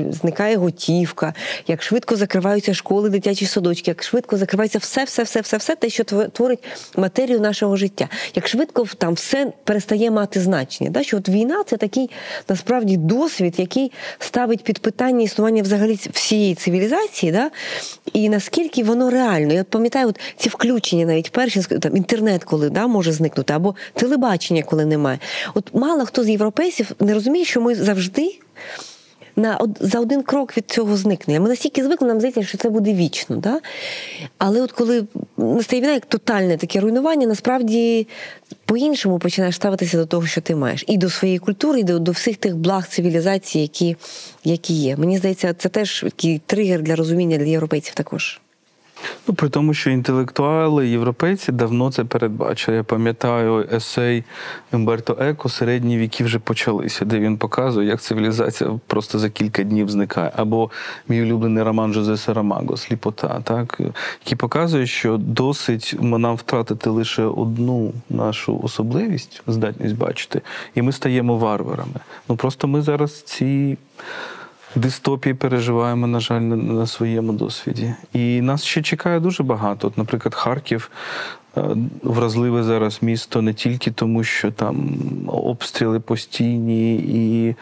[0.09, 1.33] зникає готівка,
[1.67, 5.89] як швидко закриваються школи, дитячі садочки, як швидко закривається все, все, все, все, все те,
[5.89, 6.63] що тво- творить
[6.95, 8.09] матерію нашого життя.
[8.35, 10.89] Як швидко там все перестає мати значення.
[10.89, 11.03] Да?
[11.03, 12.09] Що от війна це такий
[12.49, 17.51] насправді досвід, який ставить під питання існування взагалі всієї цивілізації, да?
[18.13, 19.53] і наскільки воно реально.
[19.53, 24.63] Я пам'ятаю, от ці включення навіть перші там інтернет, коли да, може зникнути, або телебачення,
[24.63, 25.19] коли немає.
[25.53, 28.39] От мало хто з європейців не розуміє, що ми завжди
[29.37, 31.39] на за один крок від цього зникнення.
[31.39, 33.35] Ми настільки звикли, нам здається, що це буде вічно.
[33.35, 33.59] Да?
[34.37, 35.03] Але от коли
[35.37, 38.07] настає війна, як тотальне таке руйнування, насправді
[38.65, 42.11] по-іншому починаєш ставитися до того, що ти маєш, і до своєї культури, і до, до
[42.11, 43.95] всіх тих благ цивілізації, які,
[44.43, 44.97] які є.
[44.97, 48.41] Мені здається, це теж такий тригер для розуміння для європейців також.
[49.27, 52.77] Ну, при тому, що інтелектуали європейці давно це передбачили.
[52.77, 54.23] Я пам'ятаю есей
[54.71, 59.89] Емберто Еко середні віки вже почалися, де він показує, як цивілізація просто за кілька днів
[59.89, 60.31] зникає.
[60.35, 60.69] Або
[61.07, 63.79] мій улюблений роман Жозе Сарамаго Сліпота, так
[64.23, 70.41] який показує, що досить нам втратити лише одну нашу особливість, здатність бачити,
[70.75, 71.99] і ми стаємо варварами.
[72.29, 73.77] Ну просто ми зараз ці
[74.77, 77.93] дистопії переживаємо, на жаль, на, своєму досвіді.
[78.13, 79.87] І нас ще чекає дуже багато.
[79.87, 80.91] От, наприклад, Харків.
[81.57, 81.63] е,
[82.03, 87.55] Вразливе зараз місто не тільки тому, що там обстріли постійні і.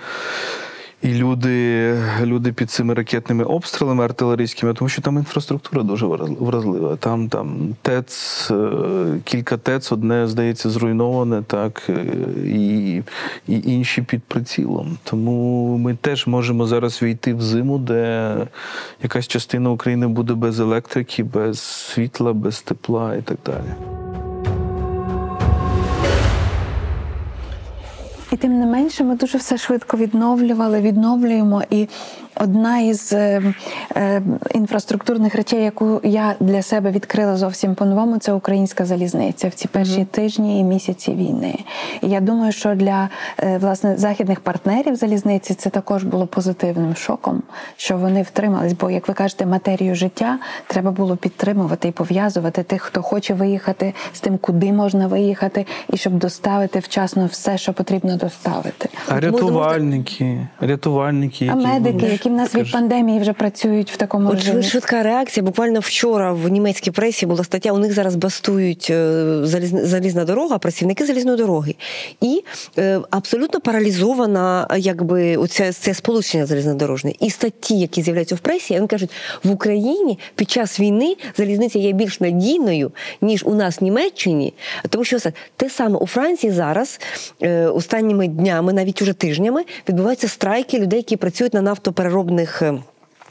[1.02, 6.96] І люди, люди під цими ракетними обстрілами артилерійськими, тому що там інфраструктура дуже враз- вразлива.
[6.96, 8.72] Там там ТЕЦ, е,
[9.24, 12.06] кілька ТЕЦ, одне здається, зруйноване, так е,
[12.46, 12.96] і,
[13.48, 14.98] і інші під прицілом.
[15.04, 18.36] Тому ми теж можемо зараз війти в зиму, де
[19.04, 24.05] якась частина України буде без електрики, без світла, без тепла і так далі.
[28.36, 31.64] І тим не менше, ми дуже все швидко відновлювали, відновлюємо.
[31.70, 31.88] І
[32.36, 33.54] одна із е,
[33.96, 34.22] е,
[34.54, 40.06] інфраструктурних речей, яку я для себе відкрила зовсім по-новому, це українська залізниця в ці перші
[40.06, 41.60] тижні і місяці війни.
[42.02, 47.44] І я думаю, що для е, власне західних партнерів залізниці це також було позитивним шоком,
[47.78, 48.74] що вони втримались.
[48.74, 53.94] Бо, як ви кажете, матерію життя треба було підтримувати і пов'язувати тих, хто хоче виїхати,
[54.14, 58.90] з тим, куди можна виїхати, і щоб доставити вчасно все, що потрібно доставити.
[59.08, 64.36] А рятувальники, рятувальники, А медики, які в нас від пандемії вже працюють в такому От
[64.36, 64.64] режимі.
[64.64, 65.44] швидка реакція.
[65.44, 67.72] Буквально вчора в німецькій пресі була стаття.
[67.72, 69.40] У них зараз бастують е,
[69.84, 71.76] залізна, дорога, працівники залізної дороги,
[72.22, 72.44] і
[72.78, 77.14] е, абсолютно паралізована, якби оце це сполучення залізнодорожне.
[77.20, 79.12] І статті, які з'являються в пресі, вони кажуть,
[79.44, 84.54] в Україні під час війни залізниця є більш надійною ніж у нас в Німеччині,
[84.90, 85.18] тому що
[85.56, 87.00] те саме у Франції зараз
[87.42, 92.15] е, останніми днями, навіть уже тижнями, відбуваються страйки людей, які працюють на нафтопереробних.
[92.62, 92.74] Е,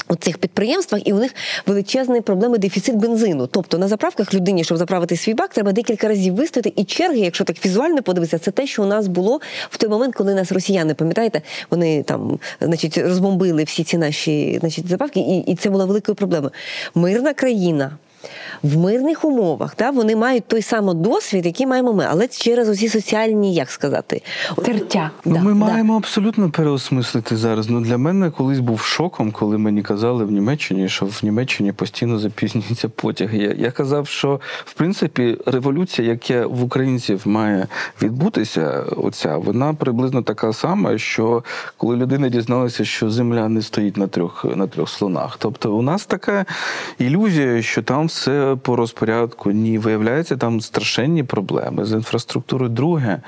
[0.09, 1.35] у цих підприємствах, і у них
[1.66, 3.47] величезні проблеми дефіцит бензину.
[3.47, 6.73] Тобто на заправках людині, щоб заправити свій бак, треба декілька разів вистояти.
[6.77, 10.14] І черги, якщо так візуально подивитися, це те, що у нас було в той момент,
[10.14, 15.57] коли нас росіяни, пам'ятаєте, вони там, значить, розбомбили всі ці наші значить, заправки, і, і
[15.57, 16.53] це була великою проблемою.
[16.94, 17.90] Мирна країна.
[18.63, 22.89] В мирних умовах да, вони мають той самий досвід, який маємо ми, але через усі
[22.89, 24.23] соціальні, як сказати,
[24.65, 25.11] Тертя.
[25.25, 25.59] Ну, Да, ми да.
[25.59, 27.69] маємо абсолютно переосмислити зараз.
[27.69, 32.19] Ну для мене колись був шоком, коли мені казали в Німеччині, що в Німеччині постійно
[32.19, 33.39] запізнюються потяги.
[33.39, 37.67] Я, я казав, що в принципі революція, яка в українців має
[38.03, 41.45] відбутися, оця вона приблизно така сама, що
[41.77, 45.37] коли людина дізналася, що земля не стоїть на трьох на трьох слонах.
[45.39, 46.47] Тобто, у нас така
[46.99, 49.50] ілюзія, що там все по розпорядку.
[49.50, 52.70] Ні, виявляється, там страшенні проблеми з інфраструктурою.
[52.70, 53.20] Друге.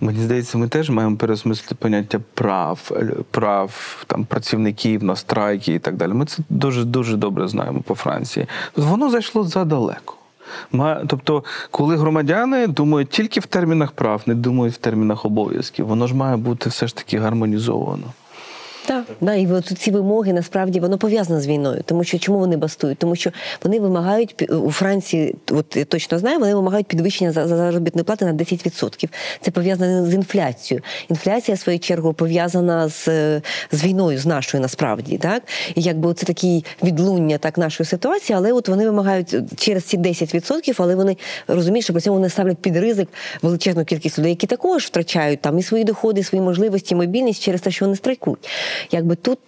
[0.00, 5.78] Мені здається, ми теж маємо переосмислити поняття прав, е, прав там працівників на страйки і
[5.78, 6.12] так далі.
[6.12, 8.46] Ми це дуже дуже добре знаємо по Франції.
[8.76, 10.14] Воно зайшло задалеко.
[11.06, 16.14] Тобто, коли громадяни думають тільки в термінах прав, не думають в термінах обов'язків, воно ж
[16.14, 18.06] має бути все ж таки гармонізовано.
[18.86, 21.82] Так, да, і от ці вимоги насправді воно пов'язане з війною.
[21.84, 22.98] Тому що чому вони бастують?
[22.98, 23.30] Тому що
[23.64, 28.24] вони вимагають у Франції, от я точно знаю, вони вимагають підвищення за за заробітної плати
[28.24, 29.08] на 10%.
[29.40, 30.84] Це пов'язане з інфляцією.
[31.08, 33.04] Інфляція, в свою чергу, пов'язана з,
[33.72, 35.18] з війною, з нашою насправді.
[35.18, 35.42] Так?
[35.74, 40.74] І якби це такий відлуння так нашої ситуації, але от вони вимагають через ці 10%,
[40.78, 41.16] але вони
[41.48, 43.08] розуміють, що при цьому вони ставлять під ризик
[43.42, 47.42] величезну кількість людей, які також втрачають там і свої доходи, і свої можливості, і мобільність
[47.42, 48.48] через те, що вони страйкують.
[48.90, 49.38] Якби тут,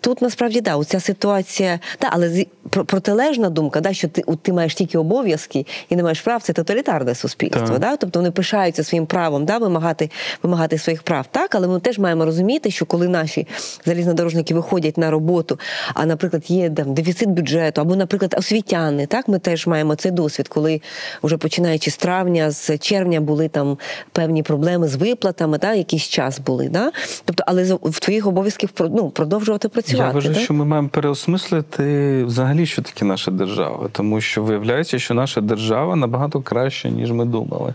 [0.00, 4.98] тут насправді да, оця ситуація, да, але протилежна думка, да, що ти, ти маєш тільки
[4.98, 7.66] обов'язки і не маєш прав, це тоталітарне суспільство.
[7.66, 7.78] Так.
[7.78, 7.96] Да?
[7.96, 10.10] Тобто вони пишаються своїм правом да, вимагати,
[10.42, 11.26] вимагати своїх прав.
[11.30, 13.46] Так, але ми теж маємо розуміти, що коли наші
[13.84, 15.58] залізнодорожники виходять на роботу,
[15.94, 20.48] а, наприклад, є там, дефіцит бюджету, або, наприклад, освітяни, так, ми теж маємо цей досвід,
[20.48, 20.80] коли
[21.22, 23.78] вже починаючи з травня, з червня були там
[24.12, 26.68] певні проблеми з виплатами, да, якийсь час були.
[26.68, 26.92] Да?
[27.24, 28.26] Тобто, але в твоїх
[28.62, 30.06] обов'язків ну, продовжувати працювати.
[30.06, 35.14] Я вважаю, що ми маємо переосмислити взагалі, що таке наша держава, тому що виявляється, що
[35.14, 37.74] наша держава набагато краща, ніж ми думали.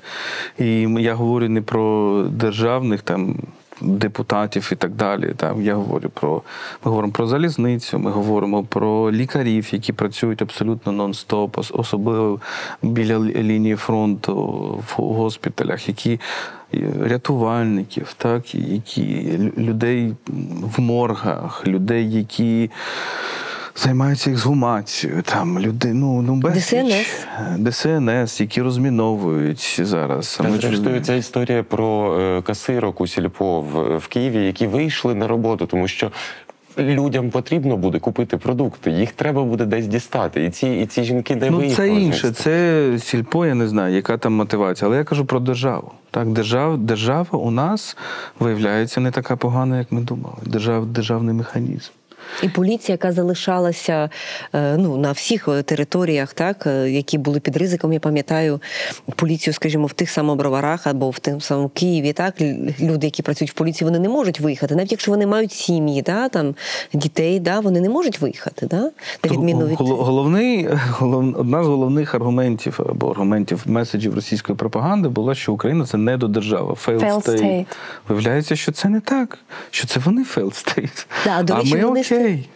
[0.60, 3.36] І я говорю не про державних там.
[3.82, 5.34] депутатів і так далі.
[5.38, 6.42] Там я говорю про
[6.86, 12.40] ми говоримо про залізницю, ми говоримо про лікарів, які працюють абсолютно нон-стоп, особливо
[12.82, 14.36] біля лінії фронту
[14.98, 16.20] в госпіталях, які
[17.02, 20.14] рятувальників, так, і які людей
[20.78, 22.70] в моргах, людей, які
[23.76, 26.64] займаються ексгумацією, там люди, ну, ну безліч.
[26.64, 27.28] ДСНС.
[27.58, 30.38] ДСНС, які розміновують зараз.
[30.38, 35.28] Та, Зрештою, ця історія про е, касирок у сільпо в, в Києві, які вийшли на
[35.28, 36.12] роботу, тому що.
[36.80, 40.46] Людям потрібно буде купити продукти, їх треба буде десь дістати.
[40.46, 44.18] І ці, і ці жінки не Ну, це інше, це сільпо, я не знаю, яка
[44.18, 44.88] там мотивація.
[44.88, 45.92] Але я кажу про державу.
[46.12, 47.98] Так, держав, держава у нас
[48.40, 50.38] виявляється не така погана, як ми думали.
[50.46, 51.92] Держав, державний механізм.
[52.44, 54.10] І поліція, яка залишалася
[54.54, 58.62] е, ну, на всіх е, територіях, так, е, які були під ризиком, я пам'ятаю
[59.16, 62.42] поліцію, скажімо, в тих самих броварах або в тим самому Києві, так,
[62.82, 64.76] люди, які працюють в поліції, вони не можуть виїхати.
[64.76, 66.56] Навіть якщо вони мають сім'ї, да, там,
[66.94, 68.68] дітей, да, вони не можуть виїхати.
[68.68, 68.92] Да,
[69.24, 69.78] на відміну від...
[69.80, 75.98] Головний, голов, одна з головних аргументів або аргументів меседжів російської пропаганди була, що Україна це
[75.98, 77.42] недодержава, failed, Failed state.
[77.42, 77.66] state.
[78.08, 79.38] Виявляється, що це не так,
[79.72, 81.06] що це вони failed state.
[81.26, 82.50] Да, до а речі, ми вони окей.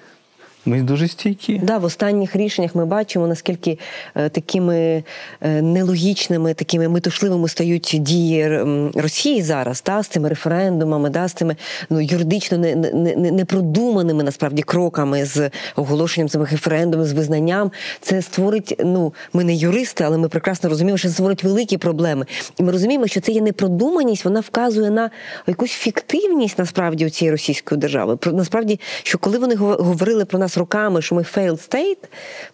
[0.66, 1.60] Ми дуже стійкі.
[1.64, 3.80] Да, в останніх рішеннях ми бачимо, наскільки
[4.16, 5.04] е, такими
[5.42, 8.60] е, нелогічними, такими метушливими стають дії
[8.96, 11.56] Росії зараз, та, з цими референдумами, да, з цими
[11.90, 17.72] ну, юридично не, не, не- непродуманими насправді кроками з оголошенням цих референдумів, з визнанням.
[18.02, 18.76] Це створить.
[18.86, 22.26] Ну, ми не юристи, але ми прекрасно розуміємо, що це створить великі проблеми.
[22.60, 25.10] І ми розуміємо, що це є непродуманість, вона вказує на
[25.48, 28.18] якусь фіктивність насправді у цієї російської держави.
[28.26, 31.98] Насправді, що коли вони гов- говорили про нас роками, що ми failed state,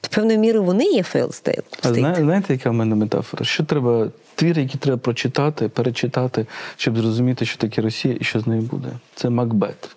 [0.01, 1.63] то певною мірою вони є failed state.
[1.83, 3.45] А зна- знаєте, яка в мене метафора?
[3.45, 6.45] Що треба, твір, який треба прочитати, перечитати,
[6.77, 8.87] щоб зрозуміти, що таке Росія і що з нею буде?
[9.15, 9.89] Це Макбет.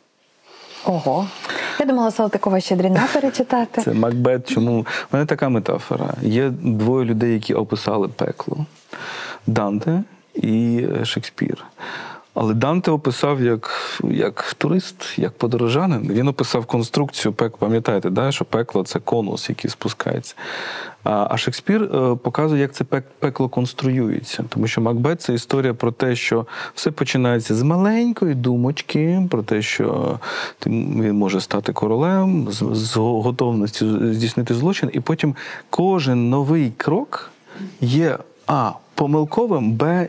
[0.84, 1.28] Ого.
[1.80, 3.82] Я думала Салтикова Щедріна перечитати.
[3.82, 4.48] Це Макбет.
[4.50, 4.78] Чому?
[4.80, 6.14] У мене така метафора.
[6.22, 8.66] Є двоє людей, які описали пекло:
[9.46, 10.02] Данте
[10.34, 11.64] і Шекспір.
[12.34, 13.70] Але Данте описав як,
[14.04, 16.08] як турист, як подорожанин.
[16.12, 17.56] Він описав конструкцію пек.
[17.56, 20.34] Пам'ятаєте, да, що пекло це конус, який спускається.
[21.04, 24.44] А, Шекспір е, показує, як це пек- пекло конструюється.
[24.48, 29.62] Тому що Макбет це історія про те, що все починається з маленької думочки, про те,
[29.62, 30.18] що
[30.66, 35.34] він може стати королем, з, готовністю здійснити злочин, і потім
[35.70, 37.30] кожен новий крок
[37.80, 40.08] є а помилковим, б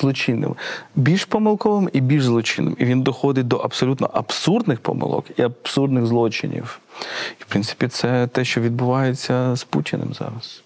[0.00, 0.54] злочинним,
[0.96, 2.76] більш помилковим і більш злочинним.
[2.78, 6.80] І він доходить до абсолютно абсурдних помилок і абсурдних злочинів.
[7.40, 10.62] І, в принципі, це те, що відбувається з Путіним зараз.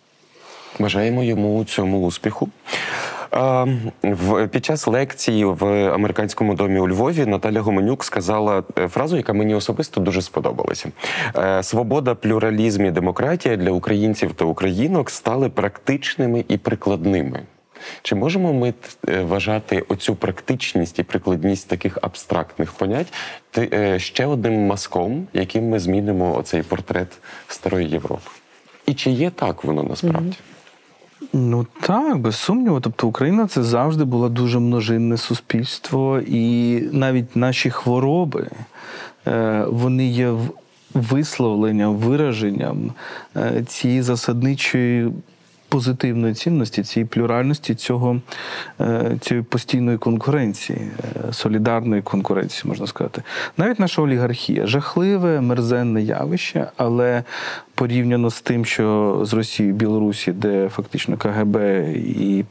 [0.78, 2.48] Бажаємо йому цьому успіху.
[4.02, 5.64] В, під час лекції в
[5.94, 10.88] американському домі у Львові Наталя Гуменюк сказала е, фразу, яка мені особисто дуже сподобалася.
[11.36, 17.42] Е, Свобода, плюралізм і демократія для українців та українок стали практичними і прикладними.
[18.02, 18.74] Чи можемо ми
[19.08, 23.12] е, вважати оцю практичність і прикладність таких абстрактних понять
[23.58, 27.08] е, ще одним мазком, яким ми змінимо оцей портрет
[27.48, 28.30] старої Європи?
[28.86, 30.36] І чи є так воно насправді?
[31.32, 32.80] Ну так, без сумніву.
[32.80, 38.50] Тобто Україна це завжди було дуже множинне суспільство, і навіть наші хвороби
[39.26, 40.34] е, вони є
[40.94, 42.92] висловленням, вираженням
[43.66, 45.12] цієї засадничої.
[45.68, 48.20] Позитивної цінності цієї плюральності, цього
[48.80, 53.22] е, цієї постійної конкуренції, е, солідарної конкуренції, можна сказати.
[53.56, 57.22] Навіть наша олігархія жахливе, мерзенне явище, але
[57.76, 61.56] порівняно з тим, що з Росією, Білорусі, де фактично КГБ
[61.96, 62.44] і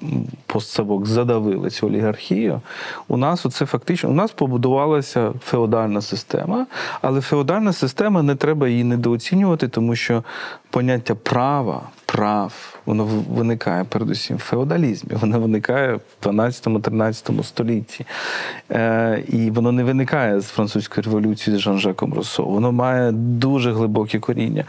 [0.46, 2.62] постсавок задавили цю олігархію,
[3.08, 6.66] у нас оце фактично у нас побудувалася феодальна система,
[7.02, 10.24] але феодальна система не треба її недооцінювати, тому що
[10.70, 18.06] поняття права, прав, воно виникає передусім в феодалізмі, воно виникає в 12-13 столітті.
[18.72, 22.44] Е, і воно не виникає з французької революції з Жан-Жаком Руссо.
[22.44, 24.66] Воно має дуже глибокі коріння.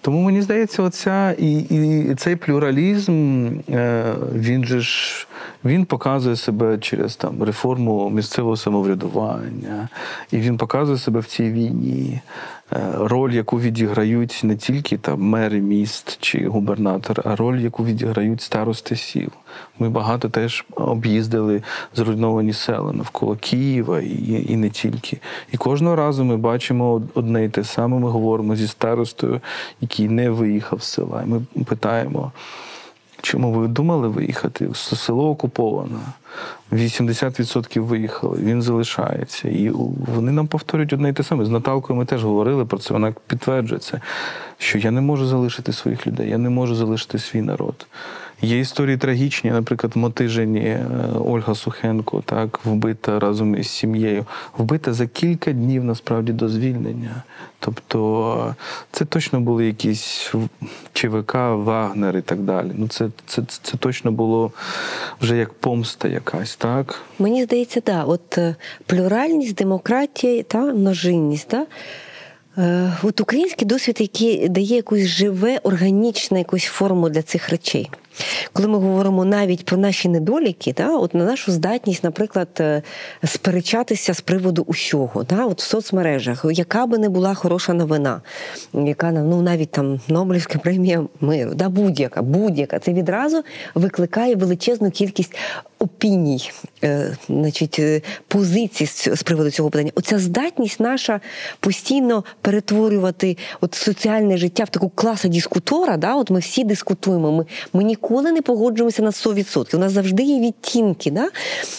[0.00, 5.26] Тому мені здається, оця і, і цей плюралізм, е, він же ж
[5.64, 9.88] він показує себе через там реформу місцевого самоврядування,
[10.30, 12.20] і він показує себе в цій війні.
[12.72, 18.42] Е, Роль, яку відіграють не тільки там мери міст чи губернатор, а роль, яку відіграють
[18.42, 19.28] старости сіл.
[19.78, 21.62] Ми багато теж об'їздили
[21.94, 25.18] зруйновані села навколо Києва і, і не тільки.
[25.52, 27.98] І кожного разу ми бачимо одне і те саме.
[27.98, 29.40] Ми говоримо зі старостою,
[29.80, 31.22] який не виїхав з села.
[31.22, 32.32] І ми питаємо.
[33.22, 34.68] Чому ви думали виїхати?
[34.74, 35.98] Село окуповане.
[36.72, 39.48] 80% виїхали, він залишається.
[39.48, 39.70] І
[40.14, 41.44] вони нам повторюють одне і те саме.
[41.44, 44.00] З Наталкою ми теж говорили про це, вона підтверджує це,
[44.58, 47.86] що я не можу залишити своїх людей, я не можу залишити свій народ.
[48.42, 50.86] Є історії трагічні, наприклад, в Мотижині е,
[51.24, 54.26] Ольга Сухенко, так, вбита разом із сім'єю,
[54.58, 57.22] вбита за кілька днів насправді до звільнення.
[57.58, 58.54] Тобто
[58.92, 60.32] це точно були якісь
[60.92, 62.70] ЧВК, Вагнер і так далі.
[62.74, 64.52] Ну це, це, це точно було
[65.20, 67.00] вже як помста якась, так?
[67.18, 68.56] Мені здається, да, от е,
[68.86, 71.54] плюральність, демократія та множинність.
[72.58, 77.90] Е, От український досвід, який дає якусь живе, органічну якусь форму для цих речей.
[78.52, 82.82] Коли ми говоримо навіть про наші недоліки, да, от на нашу здатність, наприклад, е,
[83.24, 88.20] сперечатися з приводу усього, да, от в соцмережах, яка би не була хороша новина,
[88.72, 93.42] яка ну навіть там Нобелівська премія миру, да, будь-яка, будь-яка, це відразу
[93.74, 95.36] викликає величезну кількість
[95.78, 96.50] опіній,
[96.84, 99.92] е, значить, е, позицій з, приводу цього питання.
[99.94, 101.20] Оця здатність наша
[101.60, 105.96] постійно перетворювати от соціальне життя в таку класу дискутора.
[105.96, 106.14] Да?
[106.14, 107.32] От ми всі дискутуємо.
[107.32, 109.76] Ми, ми ніколи не погоджуємося на 100%.
[109.76, 111.10] У нас завжди є відтінки.
[111.10, 111.28] Да?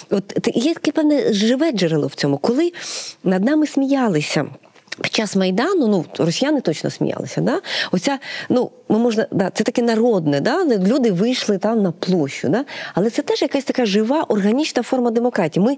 [0.09, 2.71] От є таке певне живе джерело в цьому, коли
[3.23, 4.45] над нами сміялися.
[5.01, 7.61] Під час Майдану, ну росіяни точно сміялися, да?
[7.91, 8.19] Оця,
[8.49, 10.65] ну, ми можна, да, це таке народне, да?
[10.65, 12.65] люди вийшли там на площу, да?
[12.93, 15.65] але це теж якась така жива, органічна форма демократії.
[15.65, 15.77] Ми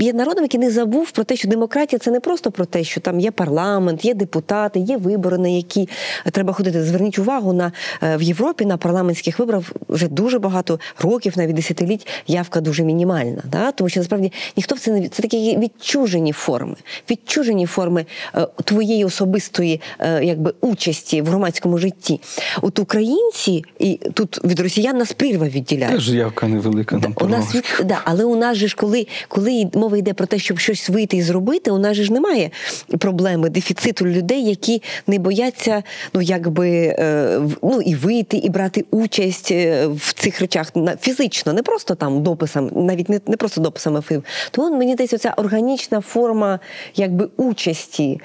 [0.00, 3.00] є народом, який не забув про те, що демократія це не просто про те, що
[3.00, 5.88] там є парламент, є депутати, є вибори, на які
[6.32, 6.84] треба ходити.
[6.84, 7.72] Зверніть увагу на
[8.02, 13.42] е, в Європі на парламентських виборах вже дуже багато років, навіть десятиліть, явка дуже мінімальна.
[13.44, 13.72] Да?
[13.72, 16.76] Тому що насправді ніхто в це не це такі відчужені форми,
[17.10, 22.20] відчужені форми е, твоєї особистої е, якби участі в громадському житті.
[22.62, 25.92] От українці і тут від росіян нас прірва відділяє.
[25.92, 29.70] Теж явка невелика нам У нас від, да, але у нас же ж, коли, коли
[29.74, 32.50] мова йде про те, щоб щось вийти і зробити, у нас же ж немає
[32.98, 35.82] проблеми дефіциту людей, які не бояться
[36.14, 36.68] ну якби
[36.98, 42.22] е, ну і вийти, і брати участь е, в цих речах фізично, не просто там
[42.22, 44.22] дописом, навіть не, не просто дописами фільм.
[44.50, 46.60] Тому мені здається, ця органічна форма
[46.94, 48.20] якби участі.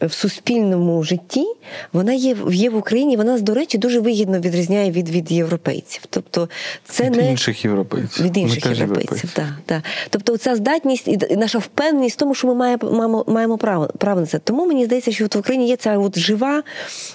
[0.00, 1.46] В суспільному житті
[1.92, 3.16] вона є, є в Україні.
[3.16, 6.02] Вона до речі, дуже вигідно відрізняє від, від європейців.
[6.10, 6.48] Тобто,
[6.84, 8.24] це від не інших європейців.
[8.24, 9.30] від інших теж європейців.
[9.34, 9.82] Так, так.
[10.10, 13.88] Тобто, ця здатність і і наша впевненість в тому, що ми маємо, маємо, маємо право,
[13.98, 14.38] право на це.
[14.38, 16.62] Тому мені здається, що от в Україні є ця от жива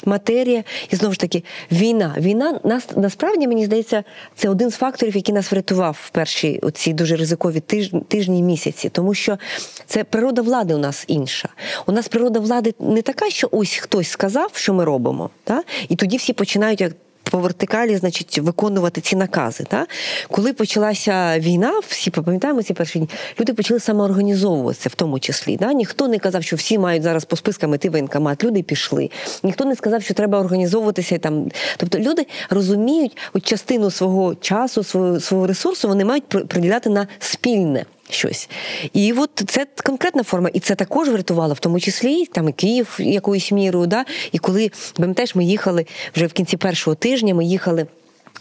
[0.06, 2.16] матерія, і знову ж таки, війна.
[2.18, 4.04] Війна нас насправді мені здається,
[4.36, 8.90] це один з факторів, який нас врятував в перші оці дуже ризикові тижні, тижні місяці,
[8.90, 9.38] тому що
[9.86, 11.50] це природа влади у нас інша.
[11.86, 15.64] У нас природа влади не така, що ось хтось сказав, що ми робимо, та?
[15.90, 16.92] і тоді всі починають як
[17.32, 19.64] по вертикалі, значить, виконувати ці накази.
[19.64, 19.88] Та?
[20.32, 23.10] Коли почалася війна, всі пам'ятаємо ці перші дні,
[23.40, 25.58] люди почали самоорганізовуватися, в тому числі.
[25.58, 25.74] Да?
[25.74, 28.44] Ніхто не казав, що всі мають зараз по спискам іти воєнкомат.
[28.44, 29.10] Люди пішли.
[29.44, 31.52] Ніхто не сказав, що треба організовуватися там.
[31.78, 37.86] Тобто люди розуміють от частину свого часу, свого, свого ресурсу, вони мають приділяти на спільне.
[38.10, 38.50] Щось.
[38.94, 42.96] І от це конкретна форма, і це також врятувало, в тому числі там і Київ
[43.00, 43.88] якоюсь мірою.
[43.88, 44.06] Да?
[44.32, 45.86] І коли пам'ятаєш, ми їхали
[46.16, 47.88] вже в кінці першого тижня, ми їхали.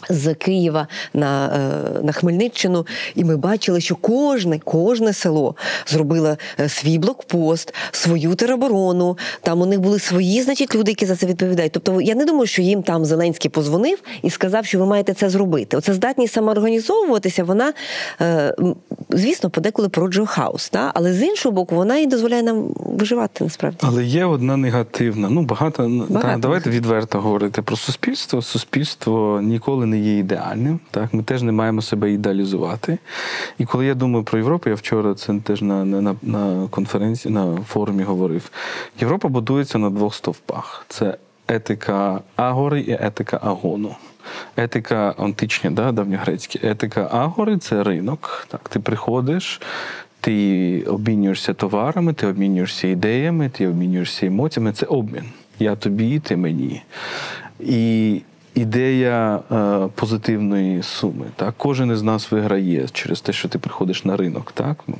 [0.09, 5.55] З Києва на, е, на Хмельниччину, і ми бачили, що кожне, кожне село
[5.87, 9.19] зробило е, свій блокпост, свою тероборону.
[9.41, 11.73] Там у них були свої, значить, люди, які за це відповідають.
[11.73, 15.31] Тобто, я не думаю, що їм там Зеленський позвонив і сказав, що ви маєте це
[15.31, 15.77] зробити.
[15.77, 17.73] Оця здатність самоорганізовуватися, вона,
[18.21, 18.55] е,
[19.11, 20.69] звісно, подеколи породжує хаос.
[20.69, 20.91] Та?
[20.95, 23.79] Але з іншого боку, вона і дозволяє нам виживати насправді.
[23.81, 25.29] Але є одна негативна.
[25.31, 26.29] Ну, багато, Багато.
[26.29, 28.43] Та, давайте відверто говорити про суспільство.
[28.43, 30.81] Суспільство ніколи не є ідеальним.
[30.91, 32.99] Так, ми теж не маємо себе ідеалізувати.
[33.59, 37.57] І коли я думаю про Європу, я вчора це теж на, на- на конференції, на
[37.57, 38.51] форумі говорив.
[39.01, 41.17] Європа будується на двох стовпах: це
[41.49, 43.95] етика агори і етика агону.
[44.57, 46.59] Етика античня, да, давньогрецька.
[46.63, 48.47] Етика агори це ринок.
[48.51, 49.61] Так, ти приходиш,
[50.21, 54.73] ти обмінюєшся товарами, ти обмінюєшся ідеями, ти обмінюєшся емоціями.
[54.73, 55.25] Це обмін.
[55.59, 56.83] Я тобі, ти мені.
[57.61, 58.21] І
[58.55, 61.27] ідея е, позитивної суми.
[61.37, 61.55] Так?
[61.57, 64.53] Кожен із нас виграє через те, що ти приходиш на ринок.
[64.53, 64.77] Так?
[64.87, 64.95] Ну,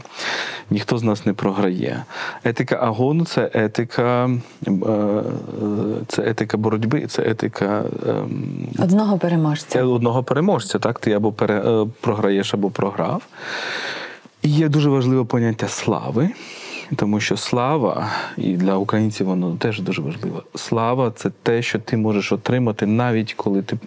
[0.71, 2.05] ніхто з нас не програє.
[2.45, 4.31] Етика агону це етика,
[4.67, 5.23] е, е,
[6.09, 7.85] це етика боротьби, це етика.
[8.09, 9.85] ем, Одного переможця.
[9.85, 10.99] одного переможця, так?
[10.99, 13.23] Ти або пере, е, програєш, або програв.
[14.43, 16.31] І є дуже важливе поняття слави,
[16.97, 20.43] тому що слава, і для українців воно теж дуже важливо.
[20.55, 23.79] Слава це те, що ти можеш отримати, навіть коли ти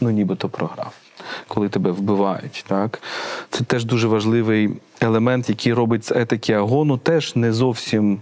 [0.00, 0.92] ну, нібито програв.
[1.48, 2.64] коли тебе вбивають.
[2.68, 3.02] Так?
[3.50, 4.70] Це теж дуже важливий
[5.00, 8.18] елемент, який робить з етики агону, теж не зовсім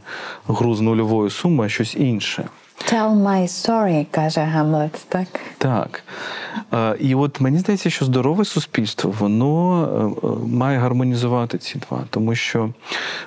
[0.49, 2.49] гру з нульової суми, а щось інше.
[2.85, 5.27] Tell my story, каже Гамлет, так?
[5.59, 6.03] Так.
[6.73, 9.83] Е, І от мені здається, що здорове суспільство воно
[10.23, 12.71] е, е, має гармонізувати ці два, тому що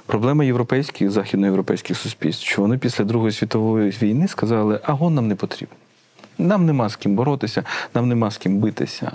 [0.06, 5.78] проблема європейських, західноєвропейських суспільств, що вони після Другої світової війни сказали, агон нам не потрібен.
[6.38, 9.12] Нам нема з ким боротися, нам нема з ким битися.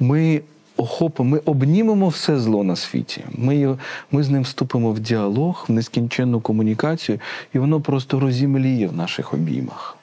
[0.00, 0.40] Ми
[0.76, 3.24] охопимо, ми обнімемо все зло на світі.
[3.32, 3.78] Ми,
[4.10, 7.20] ми з ним вступимо в діалог, в нескінченну комунікацію,
[7.54, 9.96] і воно просто розімліє в наших обіймах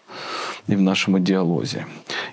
[0.68, 1.84] і в нашому діалозі.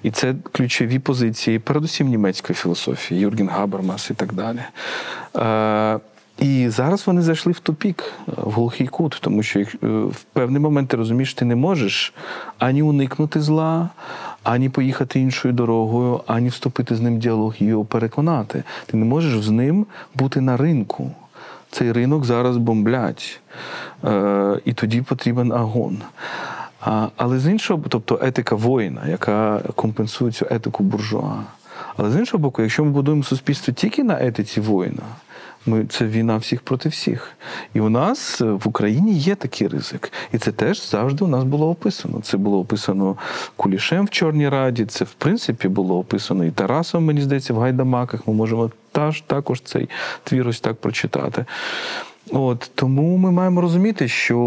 [0.02, 4.60] І це ключові позиції, передусім німецької філософії, Юрген Габермас і так далі.
[5.36, 6.00] Е,
[6.38, 10.88] і зараз вони зайшли в тупік, в глухий кут, тому що е, в певний момент
[10.88, 12.14] ти розумієш, ти не можеш
[12.58, 13.88] ані уникнути зла,
[14.48, 18.62] ані поїхати іншою дорогою, ані вступити з ним в діалог і його переконати.
[18.86, 21.10] Ти не можеш з ним бути на ринку.
[21.70, 23.40] Цей ринок зараз бомблять,
[24.04, 25.98] е, і тоді потрібен агон.
[26.80, 31.36] А, але з іншого, тобто етика воїна, яка компенсує цю етику буржуа.
[31.96, 35.02] Але з іншого боку, якщо ми будуємо суспільство тільки на етиці воїна,
[35.68, 37.30] ми, це війна всіх проти всіх.
[37.74, 40.12] І у нас е, в Україні є такий ризик.
[40.32, 42.20] І це теж завжди у нас було описано.
[42.20, 43.16] Це було описано
[43.56, 48.28] Кулішем в Чорній Раді, це в принципі було описано і Тарасом, мені здається, в Гайдамаках.
[48.28, 49.88] Ми можемо та- також цей
[50.24, 51.44] твір ось так прочитати.
[52.32, 54.38] От тому ми маємо розуміти, що,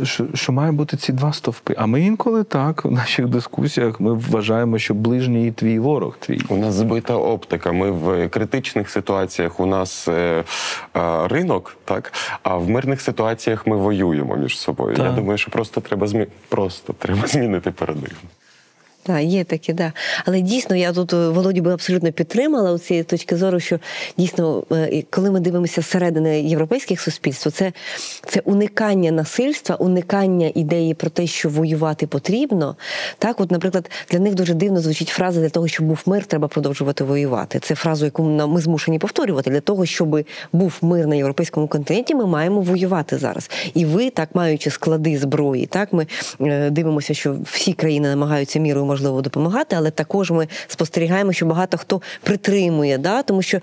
[0.00, 1.74] е, що, що має бути ці два стовпи.
[1.78, 6.40] А ми інколи так в наших дискусіях ми вважаємо, що ближній твій ворог твій.
[6.48, 7.72] У нас збита оптика.
[7.72, 10.44] Ми в критичних ситуаціях у нас е,
[10.96, 14.96] е, ринок, так а в мирних ситуаціях ми воюємо між собою.
[14.98, 16.26] Я думаю, що просто треба змі...
[16.48, 18.28] просто треба змінити парадигму.
[19.08, 19.92] Так, є таке, да.
[20.24, 23.78] Але дійсно, я тут е, Володю би абсолютно підтримала у цієї точки зору, що
[24.18, 27.72] дійсно, е, коли ми дивимося зсередини європейських суспільств, це,
[28.26, 32.76] це уникання насильства, уникання ідеї про те, що воювати потрібно.
[33.18, 36.48] Так, от, наприклад, для них дуже дивно звучить фраза для того, щоб був мир, треба
[36.48, 37.58] продовжувати воювати.
[37.58, 39.50] Це фразу, яку ми змушені повторювати.
[39.50, 43.50] Для того, щоб був мир на європейському континенті, ми маємо воювати зараз.
[43.74, 46.06] І ви, так маючи склади зброї, так ми
[46.40, 51.78] е, дивимося, що всі країни намагаються мірою можливо допомагати, але також ми спостерігаємо, що багато
[51.78, 53.22] хто притримує, да?
[53.22, 53.60] тому що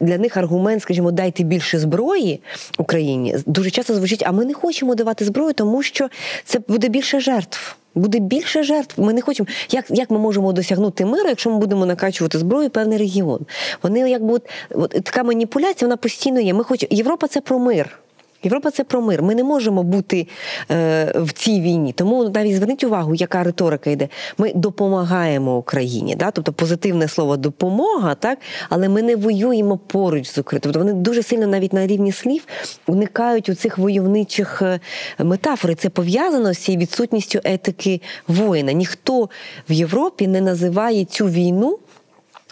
[0.00, 2.40] для них аргумент, скажімо, дайте більше зброї
[2.78, 6.08] Україні, дуже часто звучить, а ми не хочемо давати зброю, тому що
[6.44, 7.76] це буде більше жертв.
[7.94, 9.02] Буде більше жертв.
[9.02, 9.46] Ми не хочемо.
[9.70, 13.40] Як, як ми можемо досягнути миру, якщо ми будемо накачувати зброю певний регіон?
[13.82, 16.54] Вони якби от, от така маніпуляція, вона постійно є.
[16.54, 17.98] Ми хочемо Європа це про мир.
[18.42, 19.22] Європа це про мир.
[19.22, 20.26] Ми не можемо бути
[20.70, 21.92] е, в цій війні.
[21.92, 24.08] Тому навіть зверніть увагу, яка риторика йде.
[24.38, 26.30] Ми допомагаємо Україні, да?
[26.30, 28.38] тобто позитивне слово допомога, так
[28.68, 30.62] але ми не воюємо поруч з Україною.
[30.62, 32.46] Тобто вони дуже сильно навіть на рівні слів
[32.86, 34.80] уникають у цих войовничих е,
[35.18, 35.74] метафор.
[35.74, 38.72] Це пов'язано з цією відсутністю етики воїна.
[38.72, 39.28] Ніхто
[39.68, 41.78] в Європі не називає цю війну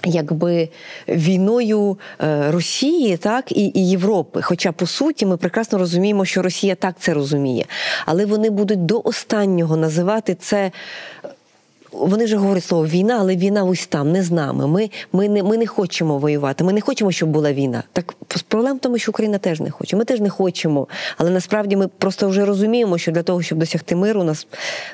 [0.05, 0.69] якби
[1.09, 4.43] війною е, Росії, так і, і Європи.
[4.43, 7.65] Хоча по суті ми прекрасно розуміємо, що Росія так це розуміє,
[8.07, 10.71] але вони будуть до останнього називати це.
[11.93, 14.67] Вони ж говорять слово війна, але війна ось там, не з нами.
[14.67, 16.65] Ми, ми, не, ми не хочемо воювати.
[16.65, 17.83] Ми не хочемо, щоб була війна.
[17.93, 18.15] Так
[18.49, 19.97] проблема в тому, що Україна теж не хоче.
[19.97, 20.89] Ми теж не хочемо.
[21.19, 24.47] Але насправді ми просто вже розуміємо, що для того, щоб досягти миру, у нас,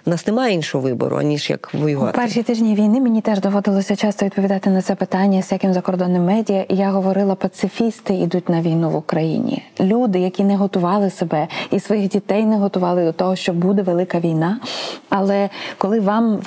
[0.06, 2.18] у нас немає іншого вибору, аніж як У воювати.
[2.18, 6.64] перші тижні війни мені теж доводилося часто відповідати на це питання з яким закордонним медіа.
[6.68, 9.62] І я говорила, пацифісти йдуть на війну в Україні.
[9.80, 14.20] Люди, які не готували себе і своїх дітей не готували до того, що буде велика
[14.20, 14.60] війна.
[15.08, 16.40] Але коли вам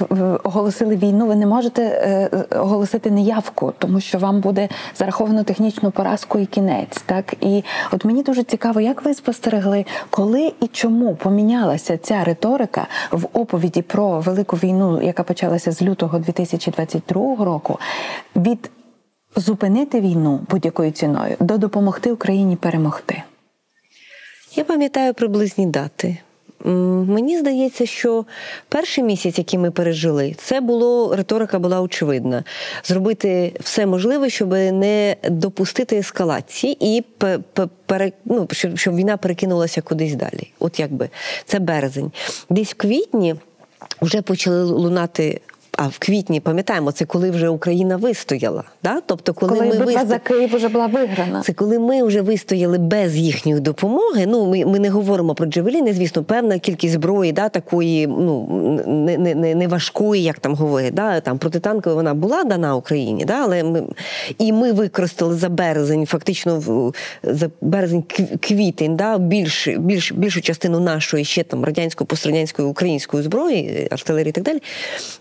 [0.44, 2.30] оголосили війну, ви не можете е,
[2.60, 7.02] оголосити неявку, тому що вам буде зараховано технічну поразку і кінець.
[7.06, 12.88] Так і от мені дуже цікаво, як ви спостерегли, коли і чому помінялася ця риторика
[13.12, 17.80] в оповіді про велику війну, яка почалася з лютого 2022 року,
[18.36, 18.72] від
[19.36, 23.24] зупинити війну будь-якою ціною до допомогти Україні перемогти.
[24.56, 26.18] Я пам'ятаю приблизні дати.
[26.64, 28.26] Мені здається, що
[28.70, 32.44] перший місяць, який ми пережили, це було риторика була очевидна.
[32.84, 39.18] Зробити все можливе, щоб не допустити ескалації і пе- пе- пере, ну, щоб, щоб війна
[39.18, 40.52] перекинулася кудись далі.
[40.60, 41.10] От якби
[41.46, 42.12] це березень.
[42.50, 43.36] Десь в квітні
[44.02, 45.42] вже почали лунати
[45.78, 48.64] а в квітні пам'ятаємо, це коли вже Україна вистояла.
[48.84, 49.02] Да?
[49.06, 50.08] Тобто, коли, Коли ми битва висто...
[50.08, 51.42] за Київ вже була виграна.
[51.42, 54.26] Це коли ми вже вистояли без їхньої допомоги.
[54.28, 58.48] Ну ми, ми не говоримо про джевеліни, звісно, певна кількість зброї, да, такої ну
[58.88, 60.94] не, не, не, не важкої, як там говорять.
[60.94, 63.84] Да, там протитанкової вона була дана Україні, да, але ми
[64.38, 66.62] і ми використали за березень, фактично
[67.24, 68.04] за березень
[68.40, 74.34] квітень, да, більш, більш, більшу частину нашої ще там радянської, пострадянської української зброї, артилерії і
[74.34, 74.62] так далі.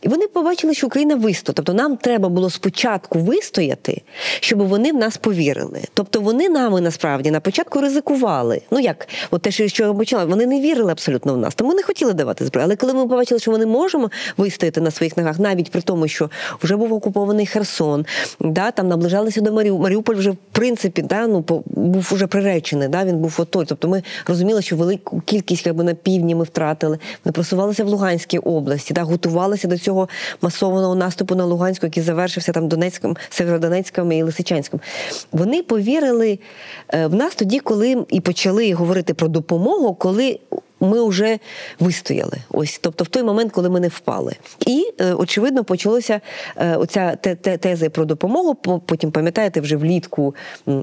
[0.02, 1.54] І вони побачили, що Україна вистояла.
[1.54, 4.02] Тобто нам треба було спочатку вистояти,
[4.40, 5.80] щоб вони в нас повірили.
[5.94, 8.60] Тобто вони нами насправді на початку ризикували.
[8.70, 11.82] Ну як, от те, що я почала, вони не вірили абсолютно в нас, тому не
[11.82, 12.64] хотіли давати зброю.
[12.64, 16.30] Але коли ми побачили, що вони можемо вистояти на своїх ногах, навіть при тому, що
[16.62, 18.06] вже був окупований Херсон,
[18.40, 19.82] да, там наближалися до Маріуполя.
[19.82, 23.64] Маріуполь вже в принципі да, ну, був уже приречений, да, він був отой.
[23.68, 26.98] Тобто ми розуміли, що велику кількість якби, на півдні ми втратили.
[27.24, 30.08] Ми просувалися в Луганській області, да, готувалися до цього
[30.42, 34.80] масованого наступу на Луганську, який завершився там Донецьком, Северодонецьком і Лисичанськом.
[35.32, 36.38] Вони повірили
[36.88, 40.38] е, в нас тоді, коли і почали говорити про допомогу, коли.
[40.80, 41.38] Ми вже
[41.80, 44.32] вистояли, ось тобто в той момент, коли ми не впали,
[44.66, 46.20] і е, очевидно почалося
[46.56, 48.54] е, оця те, те, тези про допомогу.
[48.86, 50.34] Потім пам'ятаєте, вже влітку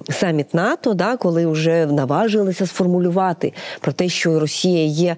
[0.10, 5.16] саміт НАТО, да, коли вже наважилися сформулювати про те, що Росія є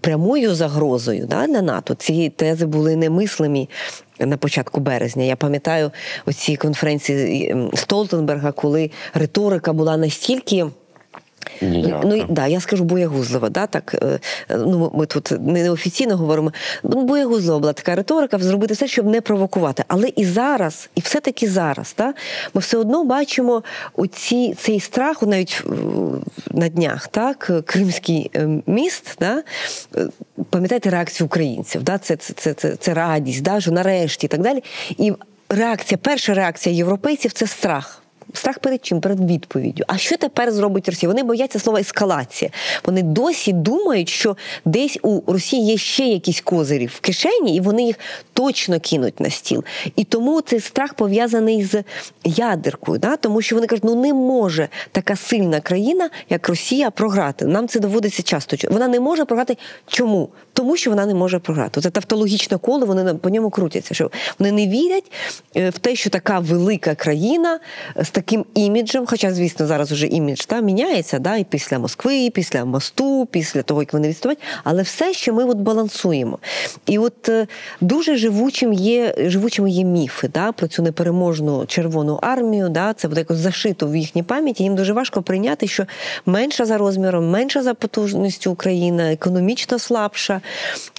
[0.00, 1.94] прямою загрозою да, для НАТО.
[1.94, 3.68] Ці тези були немислимі
[4.20, 5.24] на початку березня.
[5.24, 5.90] Я пам'ятаю
[6.26, 10.66] оці конференції Столтенберга, коли риторика була настільки.
[11.60, 12.00] Ніяка.
[12.04, 14.18] Ну, да, я скажу боягузлива, да, так, е,
[14.50, 16.52] ну, ми- тут не неофіційно говоримо.
[16.82, 19.84] Ну, боягузлива була така риторика, зробити все, щоб не провокувати.
[19.88, 22.14] Але і зараз, і все-таки зараз, да,
[22.54, 23.62] ми все одно бачимо
[23.94, 25.70] оці, цей страх, навіть е,
[26.50, 29.42] на днях, так, Кримський е, міст, да,
[30.50, 34.40] пам'ятаєте реакцію українців, да, це, це, це, це, це радість, да, що нарешті і так
[34.40, 34.62] далі.
[34.98, 35.12] І
[35.48, 38.02] реакція, перша реакція європейців це страх.
[38.36, 39.00] Страх перед чим?
[39.00, 39.84] Перед відповіддю.
[39.86, 41.10] А що тепер зробить Росія?
[41.10, 42.50] Вони бояться слова ескалація.
[42.84, 47.82] Вони досі думають, що десь у Росії є ще якісь козирі в кишені, і вони
[47.82, 47.96] їх
[48.32, 49.64] точно кинуть на стіл.
[49.96, 51.84] І тому цей страх пов'язаний з
[52.24, 53.16] ядеркою, да?
[53.16, 57.46] тому що вони кажуть, ну не може така сильна країна, як Росія, програти.
[57.46, 58.56] Нам це доводиться часто.
[58.70, 59.56] Вона не може програти.
[59.86, 60.28] Чому?
[60.52, 61.80] Тому що вона не може програти.
[61.80, 63.94] Це тавтологічне коло, вони по ньому крутяться.
[63.94, 65.12] Що вони не вірять
[65.56, 67.60] е, в те, що така велика країна
[67.96, 72.16] е, з таким іміджем, хоча, звісно, зараз уже імідж та, міняється, да, і після Москви,
[72.16, 76.38] і після мосту, після того, як вони відступають, але все ще ми от балансуємо.
[76.86, 77.46] І от е,
[77.80, 82.68] дуже живучим є, живучими є міфи да, про цю непереможну червону армію.
[82.68, 84.62] Да, це буде якось зашито в їхній пам'яті.
[84.62, 85.86] Їм дуже важко прийняти, що
[86.26, 90.40] менша за розміром, менша за потужністю Україна, економічно слабша,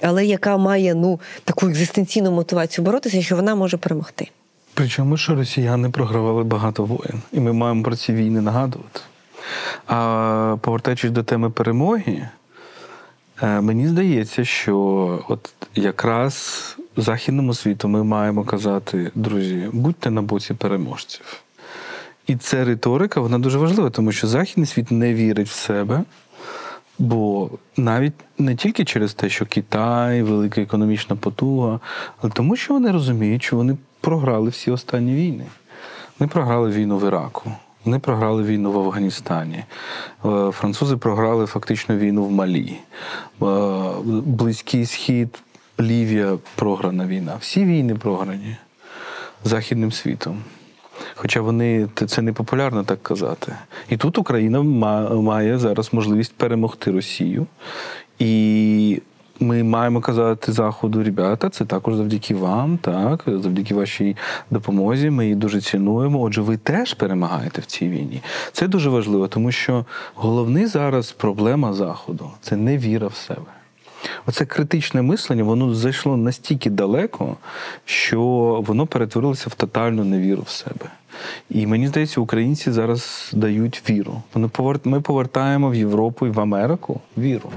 [0.02, 4.28] але яка має ну, таку екзистенційну мотивацію боротися, що вона може перемогти.
[4.78, 9.00] Причому, що росіяни програвали багато воєн, і ми маємо про ці війни нагадувати.
[9.86, 12.28] А повертаючись до теми перемоги,
[13.42, 14.76] е, мені здається, що
[15.28, 21.42] от якраз західному світу ми маємо казати, друзі, будьте на боці переможців.
[22.26, 26.02] І ця риторика вона дуже важлива, тому що західний світ не вірить в себе.
[26.98, 31.80] Бо навіть не тільки через те, що Китай, велика економічна потуга,
[32.20, 35.44] але тому, що вони розуміють, що вони програли всі останні війни.
[36.18, 37.52] Вони програли війну в Іраку,
[37.84, 39.64] вони програли війну в Афганістані.
[40.24, 42.76] Е, Французи програли фактично війну в Малі.
[43.42, 43.46] Е,
[44.24, 45.38] Близький Схід,
[45.80, 47.36] Лівія програна війна.
[47.40, 48.56] Всі війни програні
[49.44, 50.42] західним світом.
[51.14, 53.56] Хоча вони це не популярно так казати.
[53.88, 57.46] І тут Україна має зараз можливість перемогти Росію.
[58.18, 59.02] І
[59.40, 64.16] ми маємо казати Заходу, ребята, це також завдяки вам, так, завдяки вашій
[64.50, 65.10] допомозі.
[65.10, 66.20] Ми її дуже цінуємо.
[66.20, 68.22] Отже, ви теж перемагаєте в цій війні.
[68.52, 69.84] Це дуже важливо, тому що
[70.14, 73.46] головний зараз проблема Заходу це невіра в себе.
[74.26, 77.36] Оце критичне мислення, воно зайшло настільки далеко,
[77.84, 78.20] що
[78.66, 80.86] воно перетворилося в тотальну невіру в себе.
[81.50, 84.22] І мені здається, українці зараз дають віру.
[84.84, 87.50] Ми повертаємо в Європу і в Америку віру.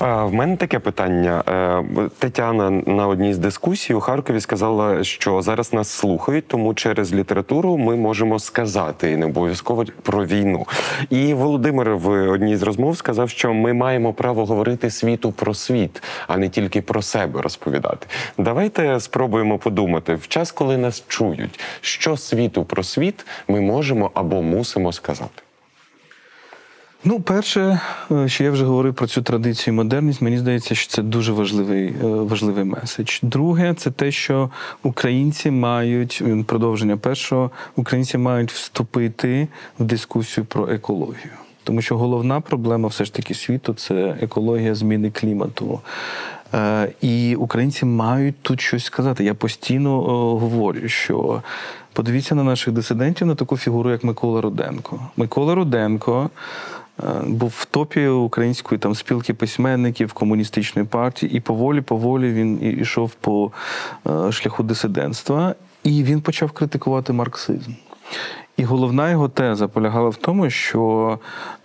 [0.00, 1.42] В мене таке питання.
[1.48, 7.14] Е, Тетяна на одній з дискусій у Харкові сказала, що зараз нас слухають, тому через
[7.14, 10.66] літературу ми можемо сказати і не обов'язково про війну.
[11.10, 16.02] І Володимир в одній з розмов сказав, що ми маємо право говорити світу про світ,
[16.28, 18.06] а не тільки про себе розповідати.
[18.38, 24.42] Давайте спробуємо подумати в час, коли нас чують, що світу про світ ми можемо або
[24.42, 25.43] мусимо сказати.
[27.06, 27.80] Ну, перше,
[28.10, 31.32] е, що я вже говорив про цю традицію і модерність, мені здається, що це дуже
[31.32, 33.18] важливий, е, важливий меседж.
[33.22, 34.50] Друге, це те, що
[34.82, 39.48] українці мають продовження першого, українці мають вступити
[39.78, 41.32] в дискусію про екологію.
[41.64, 45.80] Тому що головна проблема все ж таки світу це екологія зміни клімату.
[46.54, 49.24] Е, І українці мають тут щось сказати.
[49.24, 50.00] Я постійно
[50.38, 51.42] говорю, що
[51.92, 55.00] подивіться на наших дисидентів на таку фігуру, як Микола Руденко.
[55.16, 56.30] Микола Руденко
[57.26, 63.50] був в топі української там спілки письменників комуністичної партії, і поволі, поволі він ішов по
[64.06, 67.70] е, шляху дисидентства, і він почав критикувати марксизм.
[68.56, 71.18] І головна його теза полягала в тому, що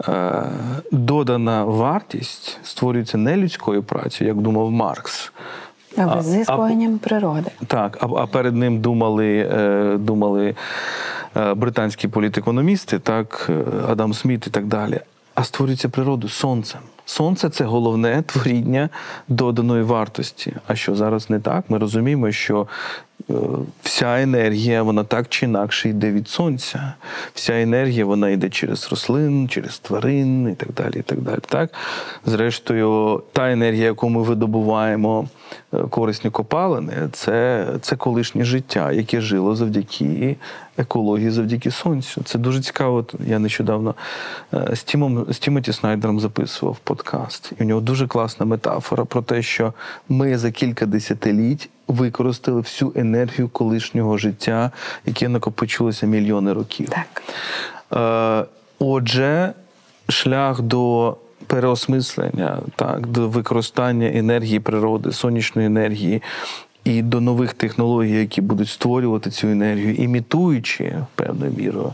[0.07, 0.43] е,
[0.91, 5.31] додана вартість створюється не людською працею, як думав Маркс.
[5.97, 7.51] А А- визискуванням природи.
[7.67, 10.55] Так, а, а перед ним думали, е, думали
[11.37, 14.99] е, британські політекономісти, так, е, Адам Сміт і так далі.
[15.39, 16.81] А створюється природу сонцем.
[17.05, 18.89] Сонце це головне творіння
[19.27, 20.55] доданої вартості.
[20.67, 21.69] А що зараз не так?
[21.69, 22.67] Ми розуміємо, що
[23.83, 26.93] вся енергія, вона так чи інакше йде від сонця.
[27.33, 30.99] Вся енергія вона йде через рослин, через тварин і так далі.
[30.99, 31.39] І так далі.
[31.47, 31.69] Так?
[32.25, 35.27] Зрештою, та енергія, яку ми видобуваємо,
[35.73, 40.35] е, корисні копалини, це, це колишнє життя, яке жило завдяки
[40.77, 42.21] екології, завдяки сонцю.
[42.23, 43.05] Це дуже цікаво.
[43.27, 43.95] Я нещодавно
[44.53, 47.51] е, з Тімом з Тімоті Снайдером записував подкаст.
[47.59, 49.73] І у нього дуже класна метафора про те, що
[50.09, 53.08] ми за кілька десятиліть використали всю енергію
[53.51, 54.71] колишнього життя,
[55.05, 56.89] яке накопичилося мільйони років.
[56.89, 57.23] Так.
[57.93, 58.49] Е,
[58.79, 59.53] Отже,
[60.09, 66.21] шлях до переосмислення, так, до використання енергії природи, сонячної енергії
[66.83, 71.93] і до нових технологій, які будуть створювати цю енергію, імітуючи певною мірою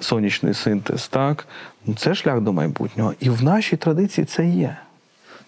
[0.00, 1.48] сонячний синтез, так,
[1.96, 3.14] це шлях до майбутнього.
[3.20, 4.76] І в нашій традиції це є.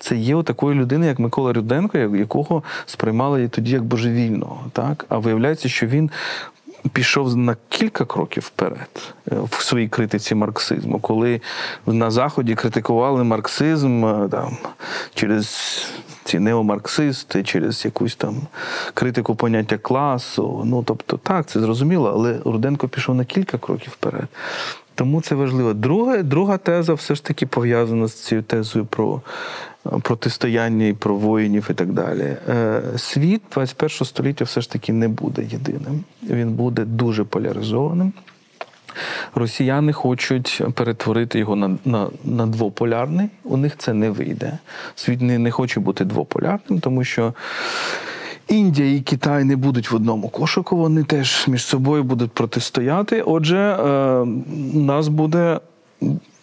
[0.00, 4.60] Це є такої людини, як Микола Руденко, як- якого сприймали тоді як божевільного.
[4.72, 5.06] Так?
[5.08, 6.10] А виявляється, що він
[6.92, 11.40] пішов на кілька кроків вперед е, в своїй критиці марксизму, коли
[11.86, 14.56] на Заході критикували марксизм е, там,
[15.14, 15.46] через
[16.24, 18.36] ці неомарксисти, через якусь там
[18.94, 20.62] критику поняття класу.
[20.64, 24.28] Ну тобто, так, це зрозуміло, але Руденко пішов на кілька кроків вперед.
[24.94, 25.72] Тому це важливо.
[25.72, 29.20] Друга, друга теза все ж таки пов'язана з цією тезою про
[29.84, 32.36] протистояння і про воїнів і так далі.
[32.48, 36.04] Е, Світ 21 століття все ж таки не буде єдиним.
[36.22, 38.12] Він буде дуже поляризованим.
[39.34, 43.28] Росіяни хочуть перетворити його на, на, на двополярний.
[43.44, 44.58] У них це не вийде.
[44.94, 47.34] Світ не, не хоче бути двополярним, тому що
[48.48, 53.22] Індія і Китай не будуть в одному кошику, вони теж між собою будуть протистояти.
[53.22, 54.24] Отже, е,
[54.74, 55.60] нас буде.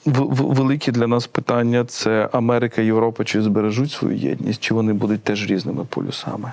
[0.08, 5.48] Великі для нас питання це Америка Європа чи збережуть свою єдність, чи вони будуть теж
[5.48, 6.52] різними полюсами.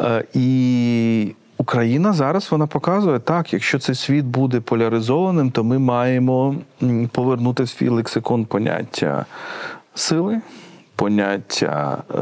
[0.00, 6.54] Е, І Україна зараз вона показує так, якщо цей світ буде поляризованим, то ми маємо
[7.12, 9.26] повернути свій лексикон поняття
[9.94, 10.40] сили,
[10.96, 12.18] поняття е,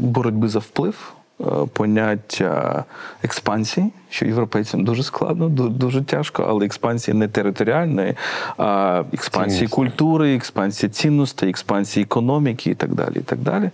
[0.00, 1.12] боротьби за вплив.
[1.40, 2.84] Е, Поняття
[3.22, 8.14] експансії, що європейцям дуже складно, дуже тяжко, але експансії не територіальної,
[8.56, 9.68] а експансії Цінностей.
[9.68, 13.16] культури, експансії цінностей, експансії економіки і так далі.
[13.16, 13.70] І так далі.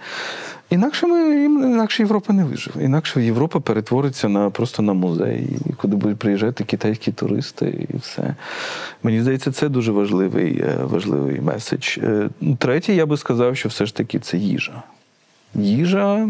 [0.73, 2.85] Інакше ми інакше Європа не виживе.
[2.85, 8.35] Інакше Європа перетвориться на просто на музей, куди будуть приїжджати китайські туристи, і все.
[9.03, 11.99] Мені здається, це дуже важливий, е, важливий меседж.
[11.99, 14.83] Е, Третє, я би сказав, що все ж таки це їжа.
[15.55, 16.29] Їжа.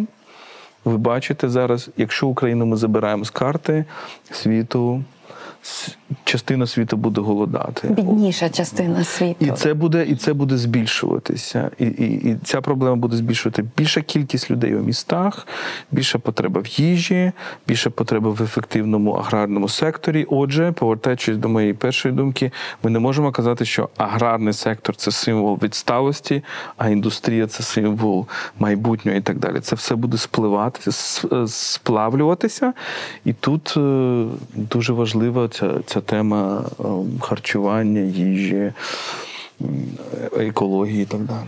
[0.85, 3.85] Ви бачите зараз, якщо Україну ми забираємо з карти
[4.31, 5.05] світу,
[6.25, 7.89] частина світу буде голодати.
[7.89, 9.45] Бідніша частина світу.
[9.45, 11.71] І це буде, і це буде збільшуватися.
[11.79, 15.47] І, і, і ця проблема буде збільшувати більша кількість людей у містах,
[15.91, 17.33] більша потреба в їжі,
[17.67, 20.27] більша потреба в ефективному аграрному секторі.
[20.31, 22.53] Отже, повертаючись до моєї першої думки,
[22.83, 26.43] ми не можемо казати, що аграрний сектор це символ відсталості,
[26.77, 28.27] а індустрія це символ
[28.59, 29.61] майбутнього і так далі.
[29.61, 30.91] Це все буде спливати,
[31.33, 32.73] е, сплавлюватися.
[33.25, 36.85] І тут е, дуже важлива ця, ця тема е,
[37.21, 38.73] харчування, їжі,
[40.39, 41.47] екології і так далі.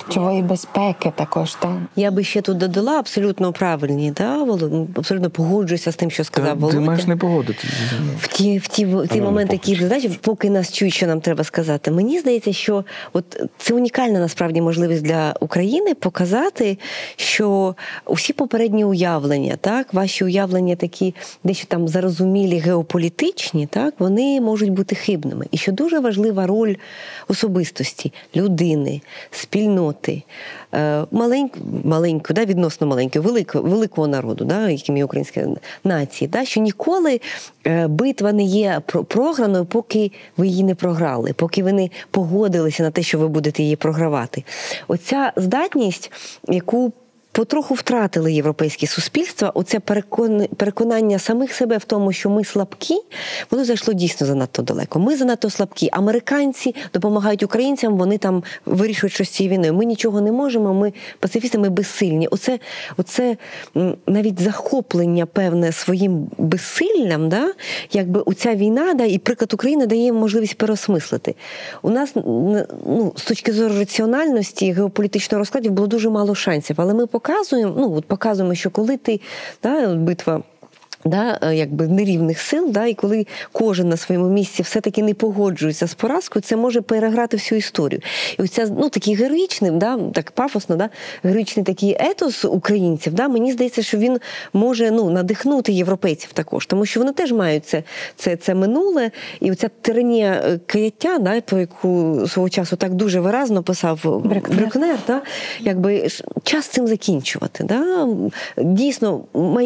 [0.00, 1.86] Харчової безпеки також там.
[1.96, 4.46] Я би ще тут додала абсолютно правильні, да,
[4.96, 6.80] абсолютно погоджуюся з тим, що сказав Ти Володя.
[6.80, 7.68] маєш не погодитися.
[8.18, 11.44] В ті, в ті, в ті моменти, які задачі, поки нас чують, що нам треба
[11.44, 11.90] сказати.
[11.90, 16.78] Мені здається, що от це унікальна насправді можливість для України показати,
[17.16, 17.74] що
[18.06, 24.94] усі попередні уявлення, так, ваші уявлення такі дещо там зарозумілі геополітичні, так, вони можуть бути
[24.94, 25.46] хибними.
[25.50, 26.74] І що дуже важлива роль
[27.28, 29.87] особистості, людини, спільноти,
[30.74, 35.46] е, маленьку, маленьку, да, відносно маленьку, великого, великого народу, да, яким є українська
[35.84, 37.20] нація, да, що ніколи
[37.66, 42.90] е, битва не є програною, поки ви її не програли, поки ви не погодилися на
[42.90, 44.44] те, що ви будете її програвати.
[44.88, 46.12] Оця здатність,
[46.48, 46.92] яку
[47.32, 49.52] Потроху втратили європейські суспільства.
[49.54, 53.00] Оце перекон- переконання самих себе в тому, що ми слабкі,
[53.50, 54.98] воно зайшло дійсно занадто далеко.
[54.98, 55.88] Ми занадто слабкі.
[55.92, 59.74] Американці допомагають українцям, вони там вирішують щось цією війною.
[59.74, 60.74] Ми нічого не можемо.
[60.74, 62.28] Ми пацифісти, ми безсильні.
[62.28, 62.58] Оце,
[62.96, 63.36] оце
[64.06, 67.52] навіть захоплення певне своїм безсиллям, да?
[67.92, 71.34] якби оця війна, да, і приклад України дає можливість переосмислити.
[71.82, 77.06] У нас ну, з точки зору раціональності геополітичного розкладів було дуже мало шансів, але ми
[77.18, 79.20] показуємо, ну от показуємо, що коли ти
[79.62, 80.42] да, битва.
[81.04, 85.86] Да, е, якби нерівних сил, да, і коли кожен на своєму місці все-таки не погоджується
[85.86, 88.00] з поразкою, це може переграти всю історію.
[88.38, 90.88] І оця ну такий героїчний, да, так пафосно, да,
[91.22, 94.18] героїчний такий етос українців, да, мені здається, що він
[94.52, 97.82] може ну, надихнути європейців також, тому що вони теж мають це,
[98.16, 103.20] це, це минуле, і оця тиранія е, каяття, да, про яку свого часу так дуже
[103.20, 104.58] виразно писав Брюкнер.
[104.58, 105.22] Брюкнер, да,
[105.60, 106.08] якби
[106.42, 107.64] час цим закінчувати.
[107.64, 108.08] Да?
[108.56, 109.24] Дійсно,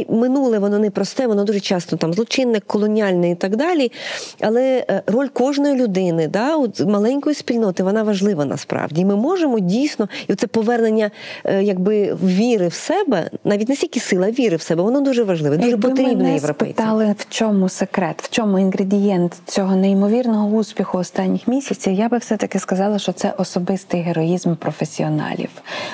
[0.08, 3.92] минуле воно не просте, воно дуже часто там злочинне, колоніальне і так далі.
[4.40, 9.00] Але е, роль кожної людини, да, от маленької спільноти, вона важлива насправді.
[9.00, 11.10] І ми можемо дійсно, і це повернення
[11.44, 15.56] е, якби віри в себе, навіть не стільки сила, віри в себе, воно дуже важливе,
[15.56, 16.74] дуже Якби потрібне мене європейцям.
[16.74, 22.58] спитали, в чому секрет, в чому інгредієнт цього неймовірного успіху останніх місяців, я би все-таки
[22.58, 25.48] сказала, що це особистий героїзм професіоналів.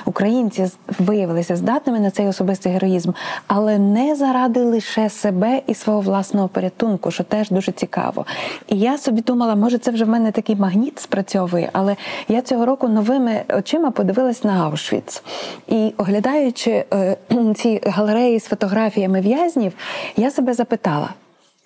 [0.05, 0.67] Українці
[0.99, 3.11] виявилися здатними на цей особистий героїзм,
[3.47, 8.27] але не заради лише себе і свого власного порятунку, що теж дуже цікаво.
[8.69, 11.97] І я собі думала, може, це вже в мене такий магніт спрацьовує, але
[12.29, 15.23] я цього року новими очима подивилась на Аушвіц.
[15.69, 17.17] І оглядаючи е,
[17.57, 19.73] ці галереї з фотографіями в'язнів,
[20.17, 21.11] я себе запитала.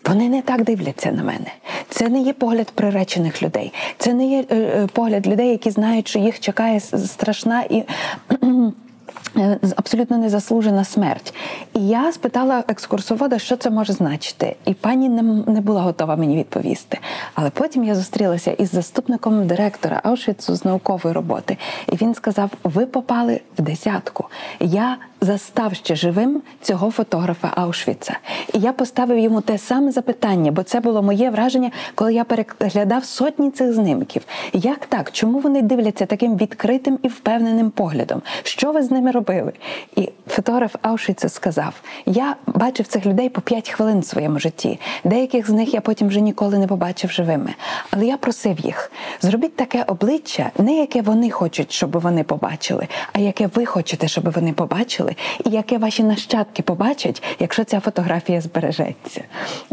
[0.05, 1.53] Вони не так дивляться на мене.
[1.89, 3.73] Це не є погляд приречених людей.
[3.99, 7.83] Це не є е, е, погляд людей, які знають, що їх чекає страшна і
[9.77, 11.35] абсолютно незаслужена смерть.
[11.75, 14.57] І я спитала екскурсовода, що це може значити.
[14.65, 16.99] І пані не, не була готова мені відповісти.
[17.35, 21.57] Але потім я зустрілася із заступником директора Аушвіцу з наукової роботи.
[21.93, 24.25] І він сказав: ви попали в десятку.
[24.61, 28.19] Я застав ще живим цього фотографа Аушвіца.
[28.53, 33.05] І я поставив йому те саме запитання, бо це було моє враження, коли я переглядав
[33.05, 34.23] сотні цих знимків.
[34.53, 35.13] Як так?
[35.13, 38.23] Чому вони дивляться таким відкритим і впевненим поглядом?
[38.43, 39.53] Що ви з ними робили?
[39.97, 41.75] І фотограф Аушвіца сказав:
[42.07, 44.81] Я бачив цих людей по 5 хвилин в своєму житті.
[45.05, 47.55] Деяких з них я потім вже ніколи не побачив живими.
[47.91, 53.19] Але я просив їх: зробіть таке обличчя, не яке вони хочуть, щоб вони побачили, а
[53.19, 59.25] яке ви хочете, щоб вони побачили, і яке ваші нащадки побачать, якщо ця фотографія збережеться.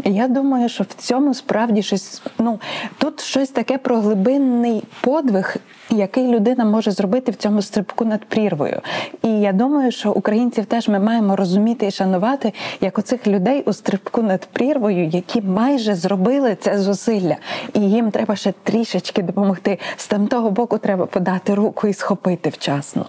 [0.04, 2.60] І я думаю, що в цьому справді щось ну
[2.98, 5.56] тут щось таке про глибинний подвиг,
[5.90, 8.80] який людина може зробити в цьому стрибку над прірвою.
[9.22, 13.72] І я думаю, що українців теж ми маємо розуміти і шанувати як оцих людей у
[13.72, 17.36] стрибку над прірвою, які майже зробили це зусилля,
[17.74, 19.78] і їм треба ще трішечки допомогти.
[19.96, 23.06] З тамтого боку треба подати руку і схопити вчасно.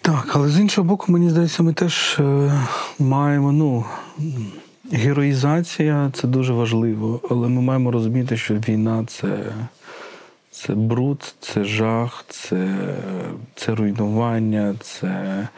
[0.00, 2.52] Так, але з іншого боку, мені здається, ми теж е,
[2.98, 3.84] маємо ну.
[4.92, 9.28] Героїзація це дуже важливо, але ми маємо розуміти, що війна це,
[10.66, 12.74] це бруд, це жах, це,
[13.54, 15.48] це руйнування, це.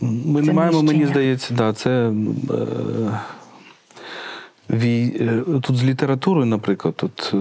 [0.00, 2.12] Ми Це не маємо, мені здається, да, це.
[4.70, 7.36] Е, е, Тут з літературою, наприклад, тут е,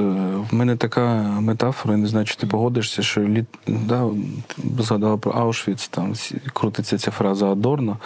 [0.49, 3.45] в мене така метафора, я не знаю, чи ти погодишся, що літ...
[3.67, 4.09] да,
[4.79, 6.13] згадала про Аушвіц, там
[6.53, 7.97] крутиться ця фраза Адорно.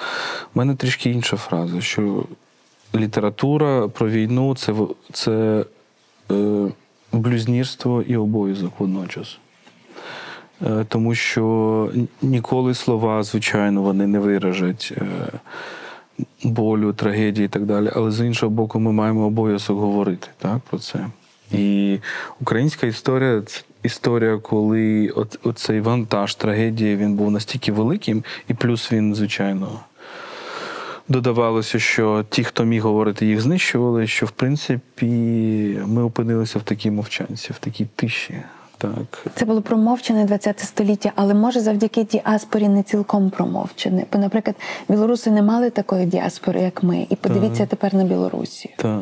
[0.55, 2.23] У мене трішки інша фраза, що
[2.95, 4.73] література про війну це,
[5.13, 5.65] це
[6.31, 6.67] е,
[7.11, 9.37] блюзнірство і обов'язок водночас.
[10.65, 11.91] Е, Тому що
[12.21, 15.05] ніколи слова, звичайно, вони не виражать е,
[16.43, 17.91] болю, трагедії і так далі.
[17.95, 21.05] Але з іншого боку, ми маємо обов'язок говорити так, про це.
[21.51, 21.97] І
[22.41, 29.15] українська історія це, історія, коли оцей вантаж трагедії він був настільки великим, і плюс він,
[29.15, 29.79] звичайно,
[31.09, 35.05] додавалося, що ті, хто міг говорити, їх знищували, що в принципі
[35.85, 38.35] ми опинилися в такій мовчанці, в такій тиші.
[38.77, 39.25] Так.
[39.35, 44.05] Це було промовчене 20 століття, але може завдяки діаспорі не цілком промовчене.
[44.13, 44.55] Бо, наприклад,
[44.89, 47.07] білоруси не мали такої діаспори, як ми.
[47.09, 48.73] І подивіться тепер на Білорусі.
[48.77, 49.01] Так.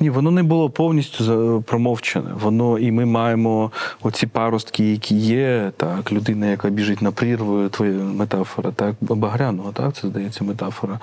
[0.00, 2.30] Ні, воно не було повністю промовчене.
[2.40, 3.70] Воно і ми маємо
[4.02, 5.72] оці паростки, які є.
[5.76, 11.00] Так, людина, яка біжить на прірву, твоя метафора, так, Багряного, так, це здається метафора.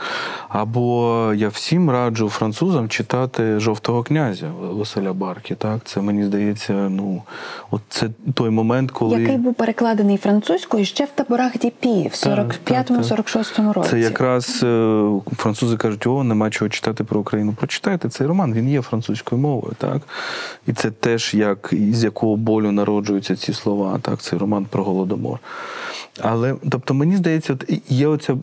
[0.49, 5.55] Або я всім раджу французам читати жовтого князя Василя Барки.
[5.55, 7.21] Так, це мені здається, ну,
[7.71, 9.21] от це той момент, коли.
[9.21, 13.89] Який був перекладений французькою ще в таборах Діпі в Так, так, 45-46 році.
[13.89, 15.03] Це якраз е,
[15.37, 17.53] французи кажуть, о, нема чого читати про Україну.
[17.53, 20.01] Прочитайте цей роман, він є французькою мовою, так?
[20.67, 25.39] І це теж як з якого болю народжуються ці слова, так, цей роман про голодомор.
[26.21, 28.37] Але тобто мені здається, от є оця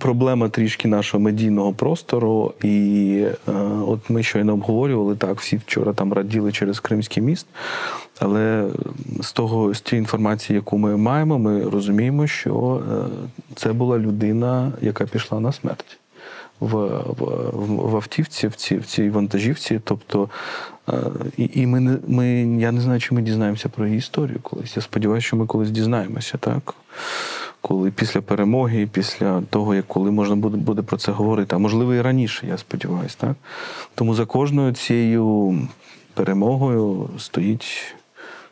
[0.00, 3.52] проблема трішки нашого медійного простору, і е,
[3.86, 7.46] от ми щойно обговорювали так, всі вчора там раділи через Кримський міст.
[8.18, 8.68] Але
[9.20, 13.08] з того з тієї інформації, яку ми маємо, ми розуміємо, що е,
[13.54, 15.98] це була людина, яка пішла на смерть
[16.60, 16.74] в,
[17.06, 19.80] в, в автівці, в цій, в цій вантажівці.
[19.84, 20.28] Тобто,
[20.88, 20.92] е,
[21.36, 22.28] і, і ми, ми,
[22.60, 24.76] я не знаю, чи ми дізнаємося про її історію колись.
[24.76, 26.74] Я сподіваюся, що ми колись дізнаємося, так?
[27.60, 31.94] Коли після перемоги, після того, як коли можна буде, буде про це говорити, а можливо
[31.94, 33.36] і раніше, я сподіваюся, так?
[33.94, 35.58] Тому за кожною цією
[36.14, 37.94] перемогою стоїть,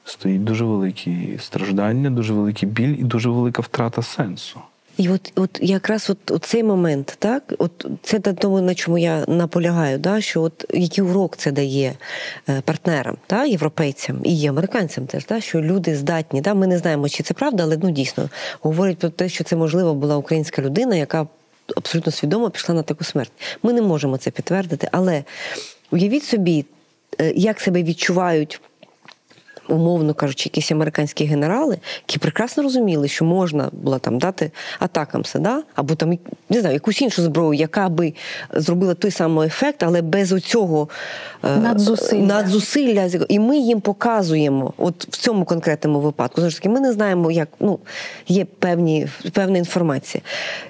[0.04, 4.60] стоїть дуже великі страждання, дуже великий біль і дуже велика втрата сенсу.
[4.96, 9.24] І от, от якраз от, от цей момент, так, от це тому, на чому я
[9.28, 11.94] наполягаю, да, що от який урок це дає
[12.48, 16.40] е, партнерам, да, європейцям і американцям теж, да, що люди здатні.
[16.40, 18.28] Да, ми не знаємо, чи це правда, але ну дійсно
[18.60, 21.26] говорять про те, що це можливо була українська людина, яка
[21.76, 23.32] абсолютно свідомо пішла на таку смерть.
[23.62, 25.24] Ми не можемо це підтвердити, але
[25.90, 26.64] уявіть собі,
[27.20, 28.60] е, як себе відчувають
[29.68, 35.62] умовно кажучи, якісь американські генерали, які прекрасно розуміли, що можна було там дати атакамса, да?
[35.74, 36.18] або там
[36.50, 38.14] не знаю, якусь іншу зброю, яка би
[38.52, 40.88] зробила той самий ефект, але без оцього
[41.44, 42.20] е, Надзусилля.
[42.20, 43.08] надзусилля.
[43.28, 47.30] І ми їм показуємо, от в цьому конкретному випадку, знову ж таки, ми не знаємо,
[47.30, 47.78] як ну
[48.28, 50.22] є певні певна інформація.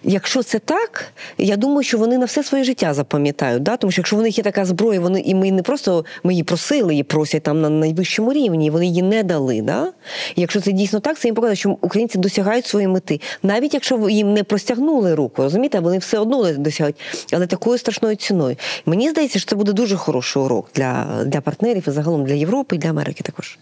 [0.03, 1.05] Якщо це так,
[1.39, 3.63] я думаю, що вони на все своє життя запам'ятають.
[3.63, 3.77] Да?
[3.77, 6.43] Тому що якщо в них є така зброя, вони і ми не просто ми її
[6.43, 9.63] просили, її просять там на найвищому рівні, і вони її не дали.
[9.63, 9.93] Да?
[10.37, 14.33] Якщо це дійсно так, це їм показує, що українці досягають своєї мети, навіть якщо їм
[14.33, 16.97] не простягнули руку, розумієте, вони все одно досягають,
[17.33, 18.57] але такою страшною ціною.
[18.87, 22.77] Мені здається, що це буде дуже хороший урок для, для партнерів і загалом для Європи
[22.77, 23.59] і для Америки також.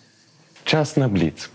[0.65, 1.51] Час на бліц.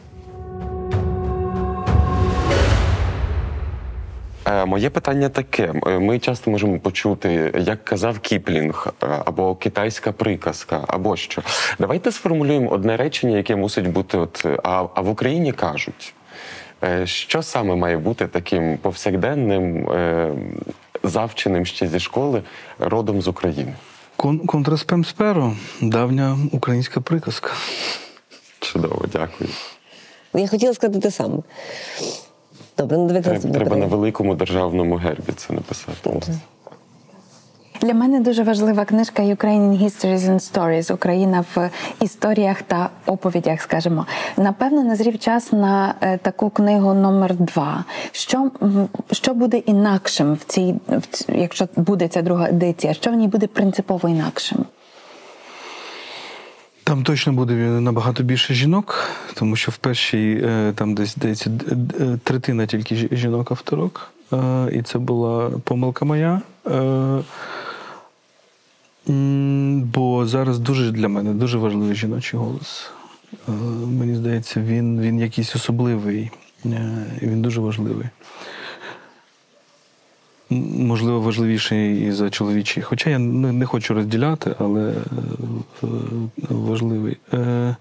[4.48, 10.84] Моє питання таке: Е, ми часто можемо почути, як казав Кіплінг, е, або китайська приказка,
[10.88, 11.42] або що.
[11.80, 16.14] Давайте сформулюємо одне речення, яке мусить бути, от е, а, а в Україні кажуть.
[16.84, 20.32] Е, Що саме має бути таким повсякденним, е,
[21.04, 22.42] завченим ще зі школи,
[22.80, 23.74] родом з України?
[24.18, 25.06] Кон- Контраспем
[25.82, 27.52] давня українська приказка.
[28.60, 29.50] Чудово, дякую.
[30.34, 31.38] Я хотіла сказати те саме.
[32.78, 36.22] Добре, ну давайте Треба, треба на великому державному гербі це написати.
[37.82, 41.70] Для мене дуже важлива книжка Ukrainian Histories and Stories Україна в
[42.02, 43.62] історіях та оповідях.
[43.62, 44.06] Скажімо,
[44.38, 47.86] напевно, назрів час на е, таку книгу номер два.
[48.12, 48.52] Що,
[49.12, 52.94] що буде інакшим в цій, в якщо буде ця друга едиція?
[52.94, 54.66] Що в ній буде принципово інакшим?
[56.88, 62.18] Там точно буде набагато більше жінок, тому що в першій е, там десь здається д-
[62.24, 64.12] третина тільки жінок-авторок.
[64.34, 66.42] Е, І це була помилка моя.
[66.68, 67.20] Е,
[69.84, 72.90] Бо зараз дуже для мене дуже важливий жіночий голос.
[73.48, 73.52] Е,
[74.00, 76.32] Мені здається, він, він якийсь особливий,
[76.66, 78.06] е, він дуже важливий.
[80.50, 82.84] Можливо, важливіший і за чоловічий.
[82.84, 85.88] Хоча я не, хочу розділяти, але е,
[86.50, 87.18] важливий.
[87.34, 87.76] Е,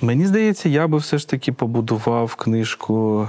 [0.00, 3.28] мені здається, я би все ж таки побудував книжку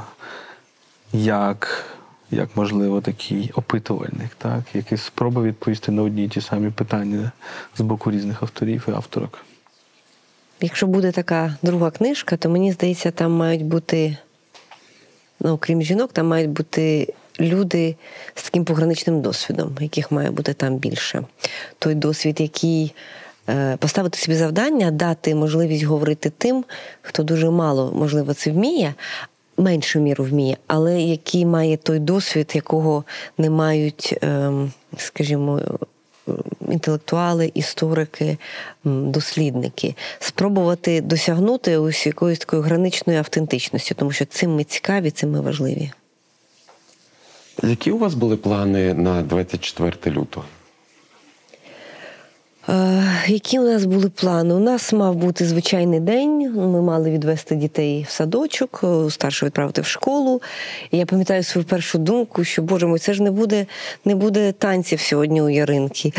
[1.14, 1.86] як,
[2.32, 4.64] як можливо, такий опитувальник, так?
[4.74, 7.32] який спроба відповісти на одні й ті самі питання
[7.78, 9.46] з боку різних авторів і авторок.
[10.62, 14.18] Якщо буде така друга книжка, то мені здається, там мають бути,
[15.40, 17.96] ну, окрім жінок, там мають бути люди
[18.36, 21.24] з таким пограничним досвідом, яких має бути там більше.
[21.80, 22.94] Той досвід, який
[23.50, 26.66] е, поставити собі завдання, дати можливість говорити тим,
[27.02, 28.94] хто дуже мало, можливо, це вміє.
[29.60, 33.04] Меншу міру вміє, але який має той досвід, якого
[33.38, 35.62] не мають, ем, скажімо,
[36.70, 38.38] інтелектуали, історики,
[38.84, 45.42] дослідники, спробувати досягнути ось якоїсь такої граничної автентичності, тому що цим ми цікаві, цим ми
[45.42, 45.92] важливі.
[47.70, 50.46] Які у вас були плани на 24 лютого?
[52.70, 54.54] Е, Які у нас були плани?
[54.54, 56.54] У нас мав бути звичайний день.
[56.56, 60.42] Ми мали відвести дітей в садочок, е, старшого відправити в школу.
[60.92, 63.66] І я пам'ятаю свою першу думку, що боже мой, це ж не буде,
[64.06, 66.14] не буде танців сьогодні у Яринки.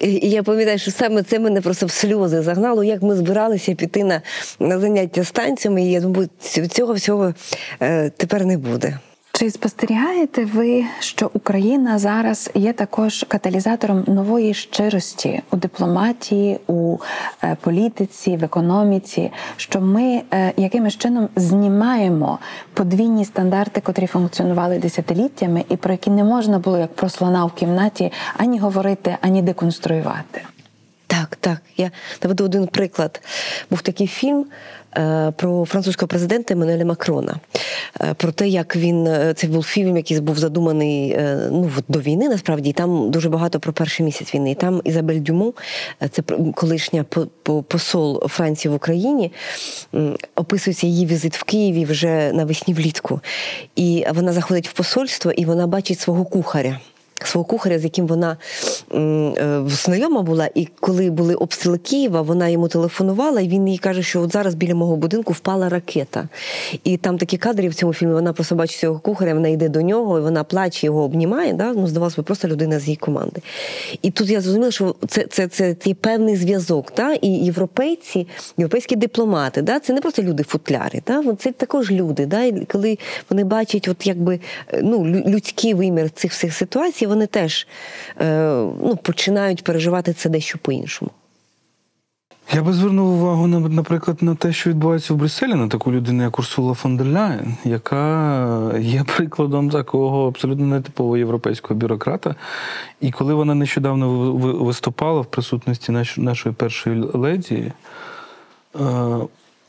[0.00, 4.04] І я пам'ятаю, що саме це мене просто в сльози загнало, як ми збиралися піти
[4.04, 4.22] на,
[4.60, 5.82] на заняття з танцями.
[5.82, 6.28] І я думаю,
[6.70, 7.34] цього всього
[7.82, 8.98] е, тепер не буде.
[9.40, 16.98] Чи спостерігаєте ви, що Україна зараз є також каталізатором нової щирості у дипломатії, у
[17.44, 19.32] е, політиці, в економіці?
[19.56, 22.38] Що ми е, якимось чином знімаємо
[22.74, 27.52] подвійні стандарти, котрі функціонували десятиліттями, і про які не можна було як про слона в
[27.52, 30.42] кімнаті ані говорити, ані деконструювати?
[31.06, 31.62] Так, так.
[31.76, 31.90] Я
[32.22, 33.22] наведу один приклад.
[33.70, 34.46] Був такий фільм
[35.36, 37.36] про французького президента Еммануеля Макрона.
[38.00, 42.00] Е, про те, як він е, це був фільм, який був задуманий е, ну, до
[42.00, 44.50] війни, насправді, і там дуже багато про перший місяць війни.
[44.50, 45.54] І там Ізабель Дюму,
[46.02, 46.22] е, це
[46.54, 49.32] колишня по- по- посол Франції в Україні,
[50.34, 53.20] описується її візит в Києві вже навесні влітку.
[53.76, 56.78] І вона заходить в посольство, і вона бачить свого кухаря
[57.26, 58.36] свого кухаря, з яким вона
[58.94, 64.02] е, знайома була, і коли були обстріли Києва, вона йому телефонувала, і він їй каже,
[64.02, 66.28] що от зараз біля мого будинку впала ракета.
[66.84, 68.12] І там такі кадри в цьому фільмі.
[68.12, 71.52] Вона просто бачить цього кухаря, вона йде до нього, і вона плаче, його обнімає.
[71.52, 71.72] Да?
[71.72, 73.40] Ну, здавалося б, просто людина з її команди.
[74.02, 76.92] І тут я зрозуміла, що це, це, це, це певний зв'язок.
[76.96, 77.12] Да?
[77.12, 78.26] І європейці,
[78.58, 79.80] європейські дипломати, да?
[79.80, 81.24] це не просто люди футляри, да?
[81.38, 82.26] Це також люди.
[82.26, 82.42] Да?
[82.42, 82.98] І коли
[83.30, 84.40] вони бачать, от якби
[84.72, 87.66] е, ну, людський вимір цих всіх ситуацій, вони теж
[88.20, 88.48] е,
[88.82, 91.10] ну, починають переживати це дещо по-іншому.
[92.54, 96.22] Я би звернув увагу, на- наприклад, на те, що відбувається в Брюсселі, на таку людину,
[96.22, 102.34] як Урсула фон дер Ляєн, яка є прикладом такого абсолютно нетипового європейського бюрократа.
[103.00, 107.72] І коли вона нещодавно ви- ви- виступала в присутності наш- нашої першої леді,
[108.80, 108.82] е,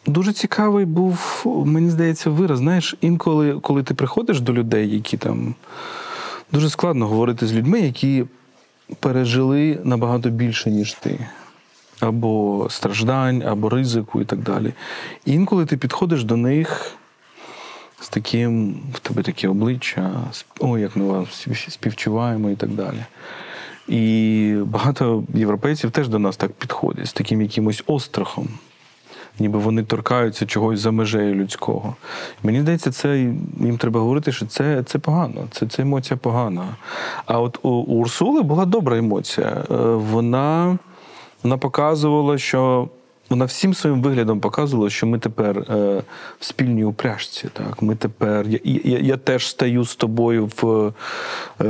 [0.05, 2.57] дуже цікавий був, мені здається, вираз.
[2.57, 5.55] Знаєш, інколи, коли ти приходиш до людей, які там
[6.51, 8.25] дуже складно говорити з людьми, які
[8.99, 11.19] пережили набагато більше, ніж ти
[11.99, 14.73] або страждань, або ризику і так далі.
[15.25, 16.95] І інколи ти підходиш до них
[18.01, 20.11] з таким, в тебе таке обличчя,
[20.59, 23.05] ой, як ми спів- співчуваємо і так далі.
[23.87, 28.47] І багато європейців теж до нас так підходять з таким якимось острахом.
[29.39, 31.95] Ніби вони торкаються чогось за межею людського.
[32.43, 33.17] Мені здається, це
[33.59, 36.65] їм треба говорити, що це, це погано, це, це емоція погана.
[37.25, 39.47] А от у, у Урсули була добра емоція.
[39.71, 40.77] Е, Вона,
[41.43, 42.89] вона показувала, що
[43.31, 46.01] вона всім своїм виглядом показувала, що ми тепер е,
[46.39, 47.47] в спільній упряжці.
[47.53, 47.81] Так?
[47.81, 50.93] Ми тепер, я, я, я теж стаю з тобою в
[51.61, 51.65] е,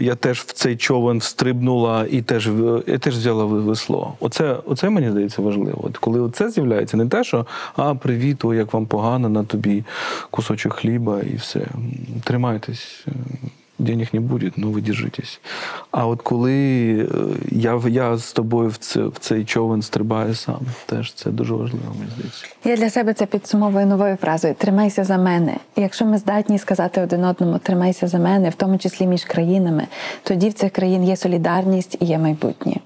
[0.00, 2.50] я теж в цей човен встрибнула і теж
[2.86, 4.14] я теж взяла весло.
[4.20, 5.80] Оце, оце мені здається важливо.
[5.82, 7.46] От коли це з'являється, не те, що
[7.76, 9.84] а, привіт, ой, як вам погано, на тобі
[10.30, 11.66] кусочок хліба і все.
[12.24, 13.06] Тримайтесь.
[13.78, 15.40] Денег не буде, ну ви держитесь.
[15.90, 16.52] А от коли
[16.98, 17.06] е,
[17.50, 21.94] я, я з тобою в, це, в цей човен стрибаю сам, теж це дуже важливо,
[21.98, 22.46] мені здається.
[22.64, 25.56] Я для себе це підсумовую новою фразою Тримайся за мене.
[25.76, 29.86] І якщо ми здатні сказати один одному Тримайся за мене, в тому числі між країнами,
[30.22, 32.76] тоді в цих країн є солідарність і є майбутнє.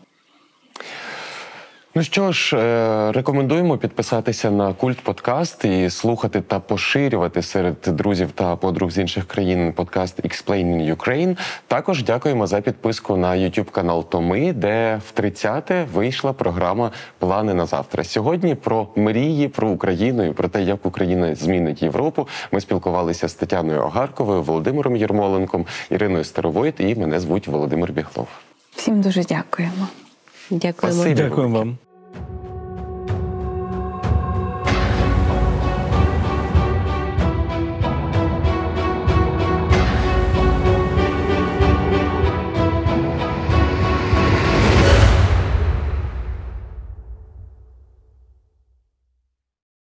[1.98, 8.30] Ну що ж, е, рекомендуємо підписатися на культ подкаст і слухати та поширювати серед друзів
[8.32, 11.38] та подруг з інших країн подкаст Explaining Ukraine.
[11.66, 17.66] Також дякуємо за підписку на YouTube канал Томи, де в 30-те вийшла програма Плани на
[17.66, 18.04] завтра.
[18.04, 22.28] Сьогодні про мрії, про Україну і про те, як Україна змінить Європу.
[22.52, 28.28] Ми спілкувалися з Тетяною Огарковою, Володимиром Єрмоленком, Іриною Старовойт і мене звуть Володимир Біглов.
[28.76, 29.88] Всім дуже дякуємо.
[30.50, 31.04] Дякуємо.
[31.14, 31.78] Дякую вам.
[32.12, 32.47] thank you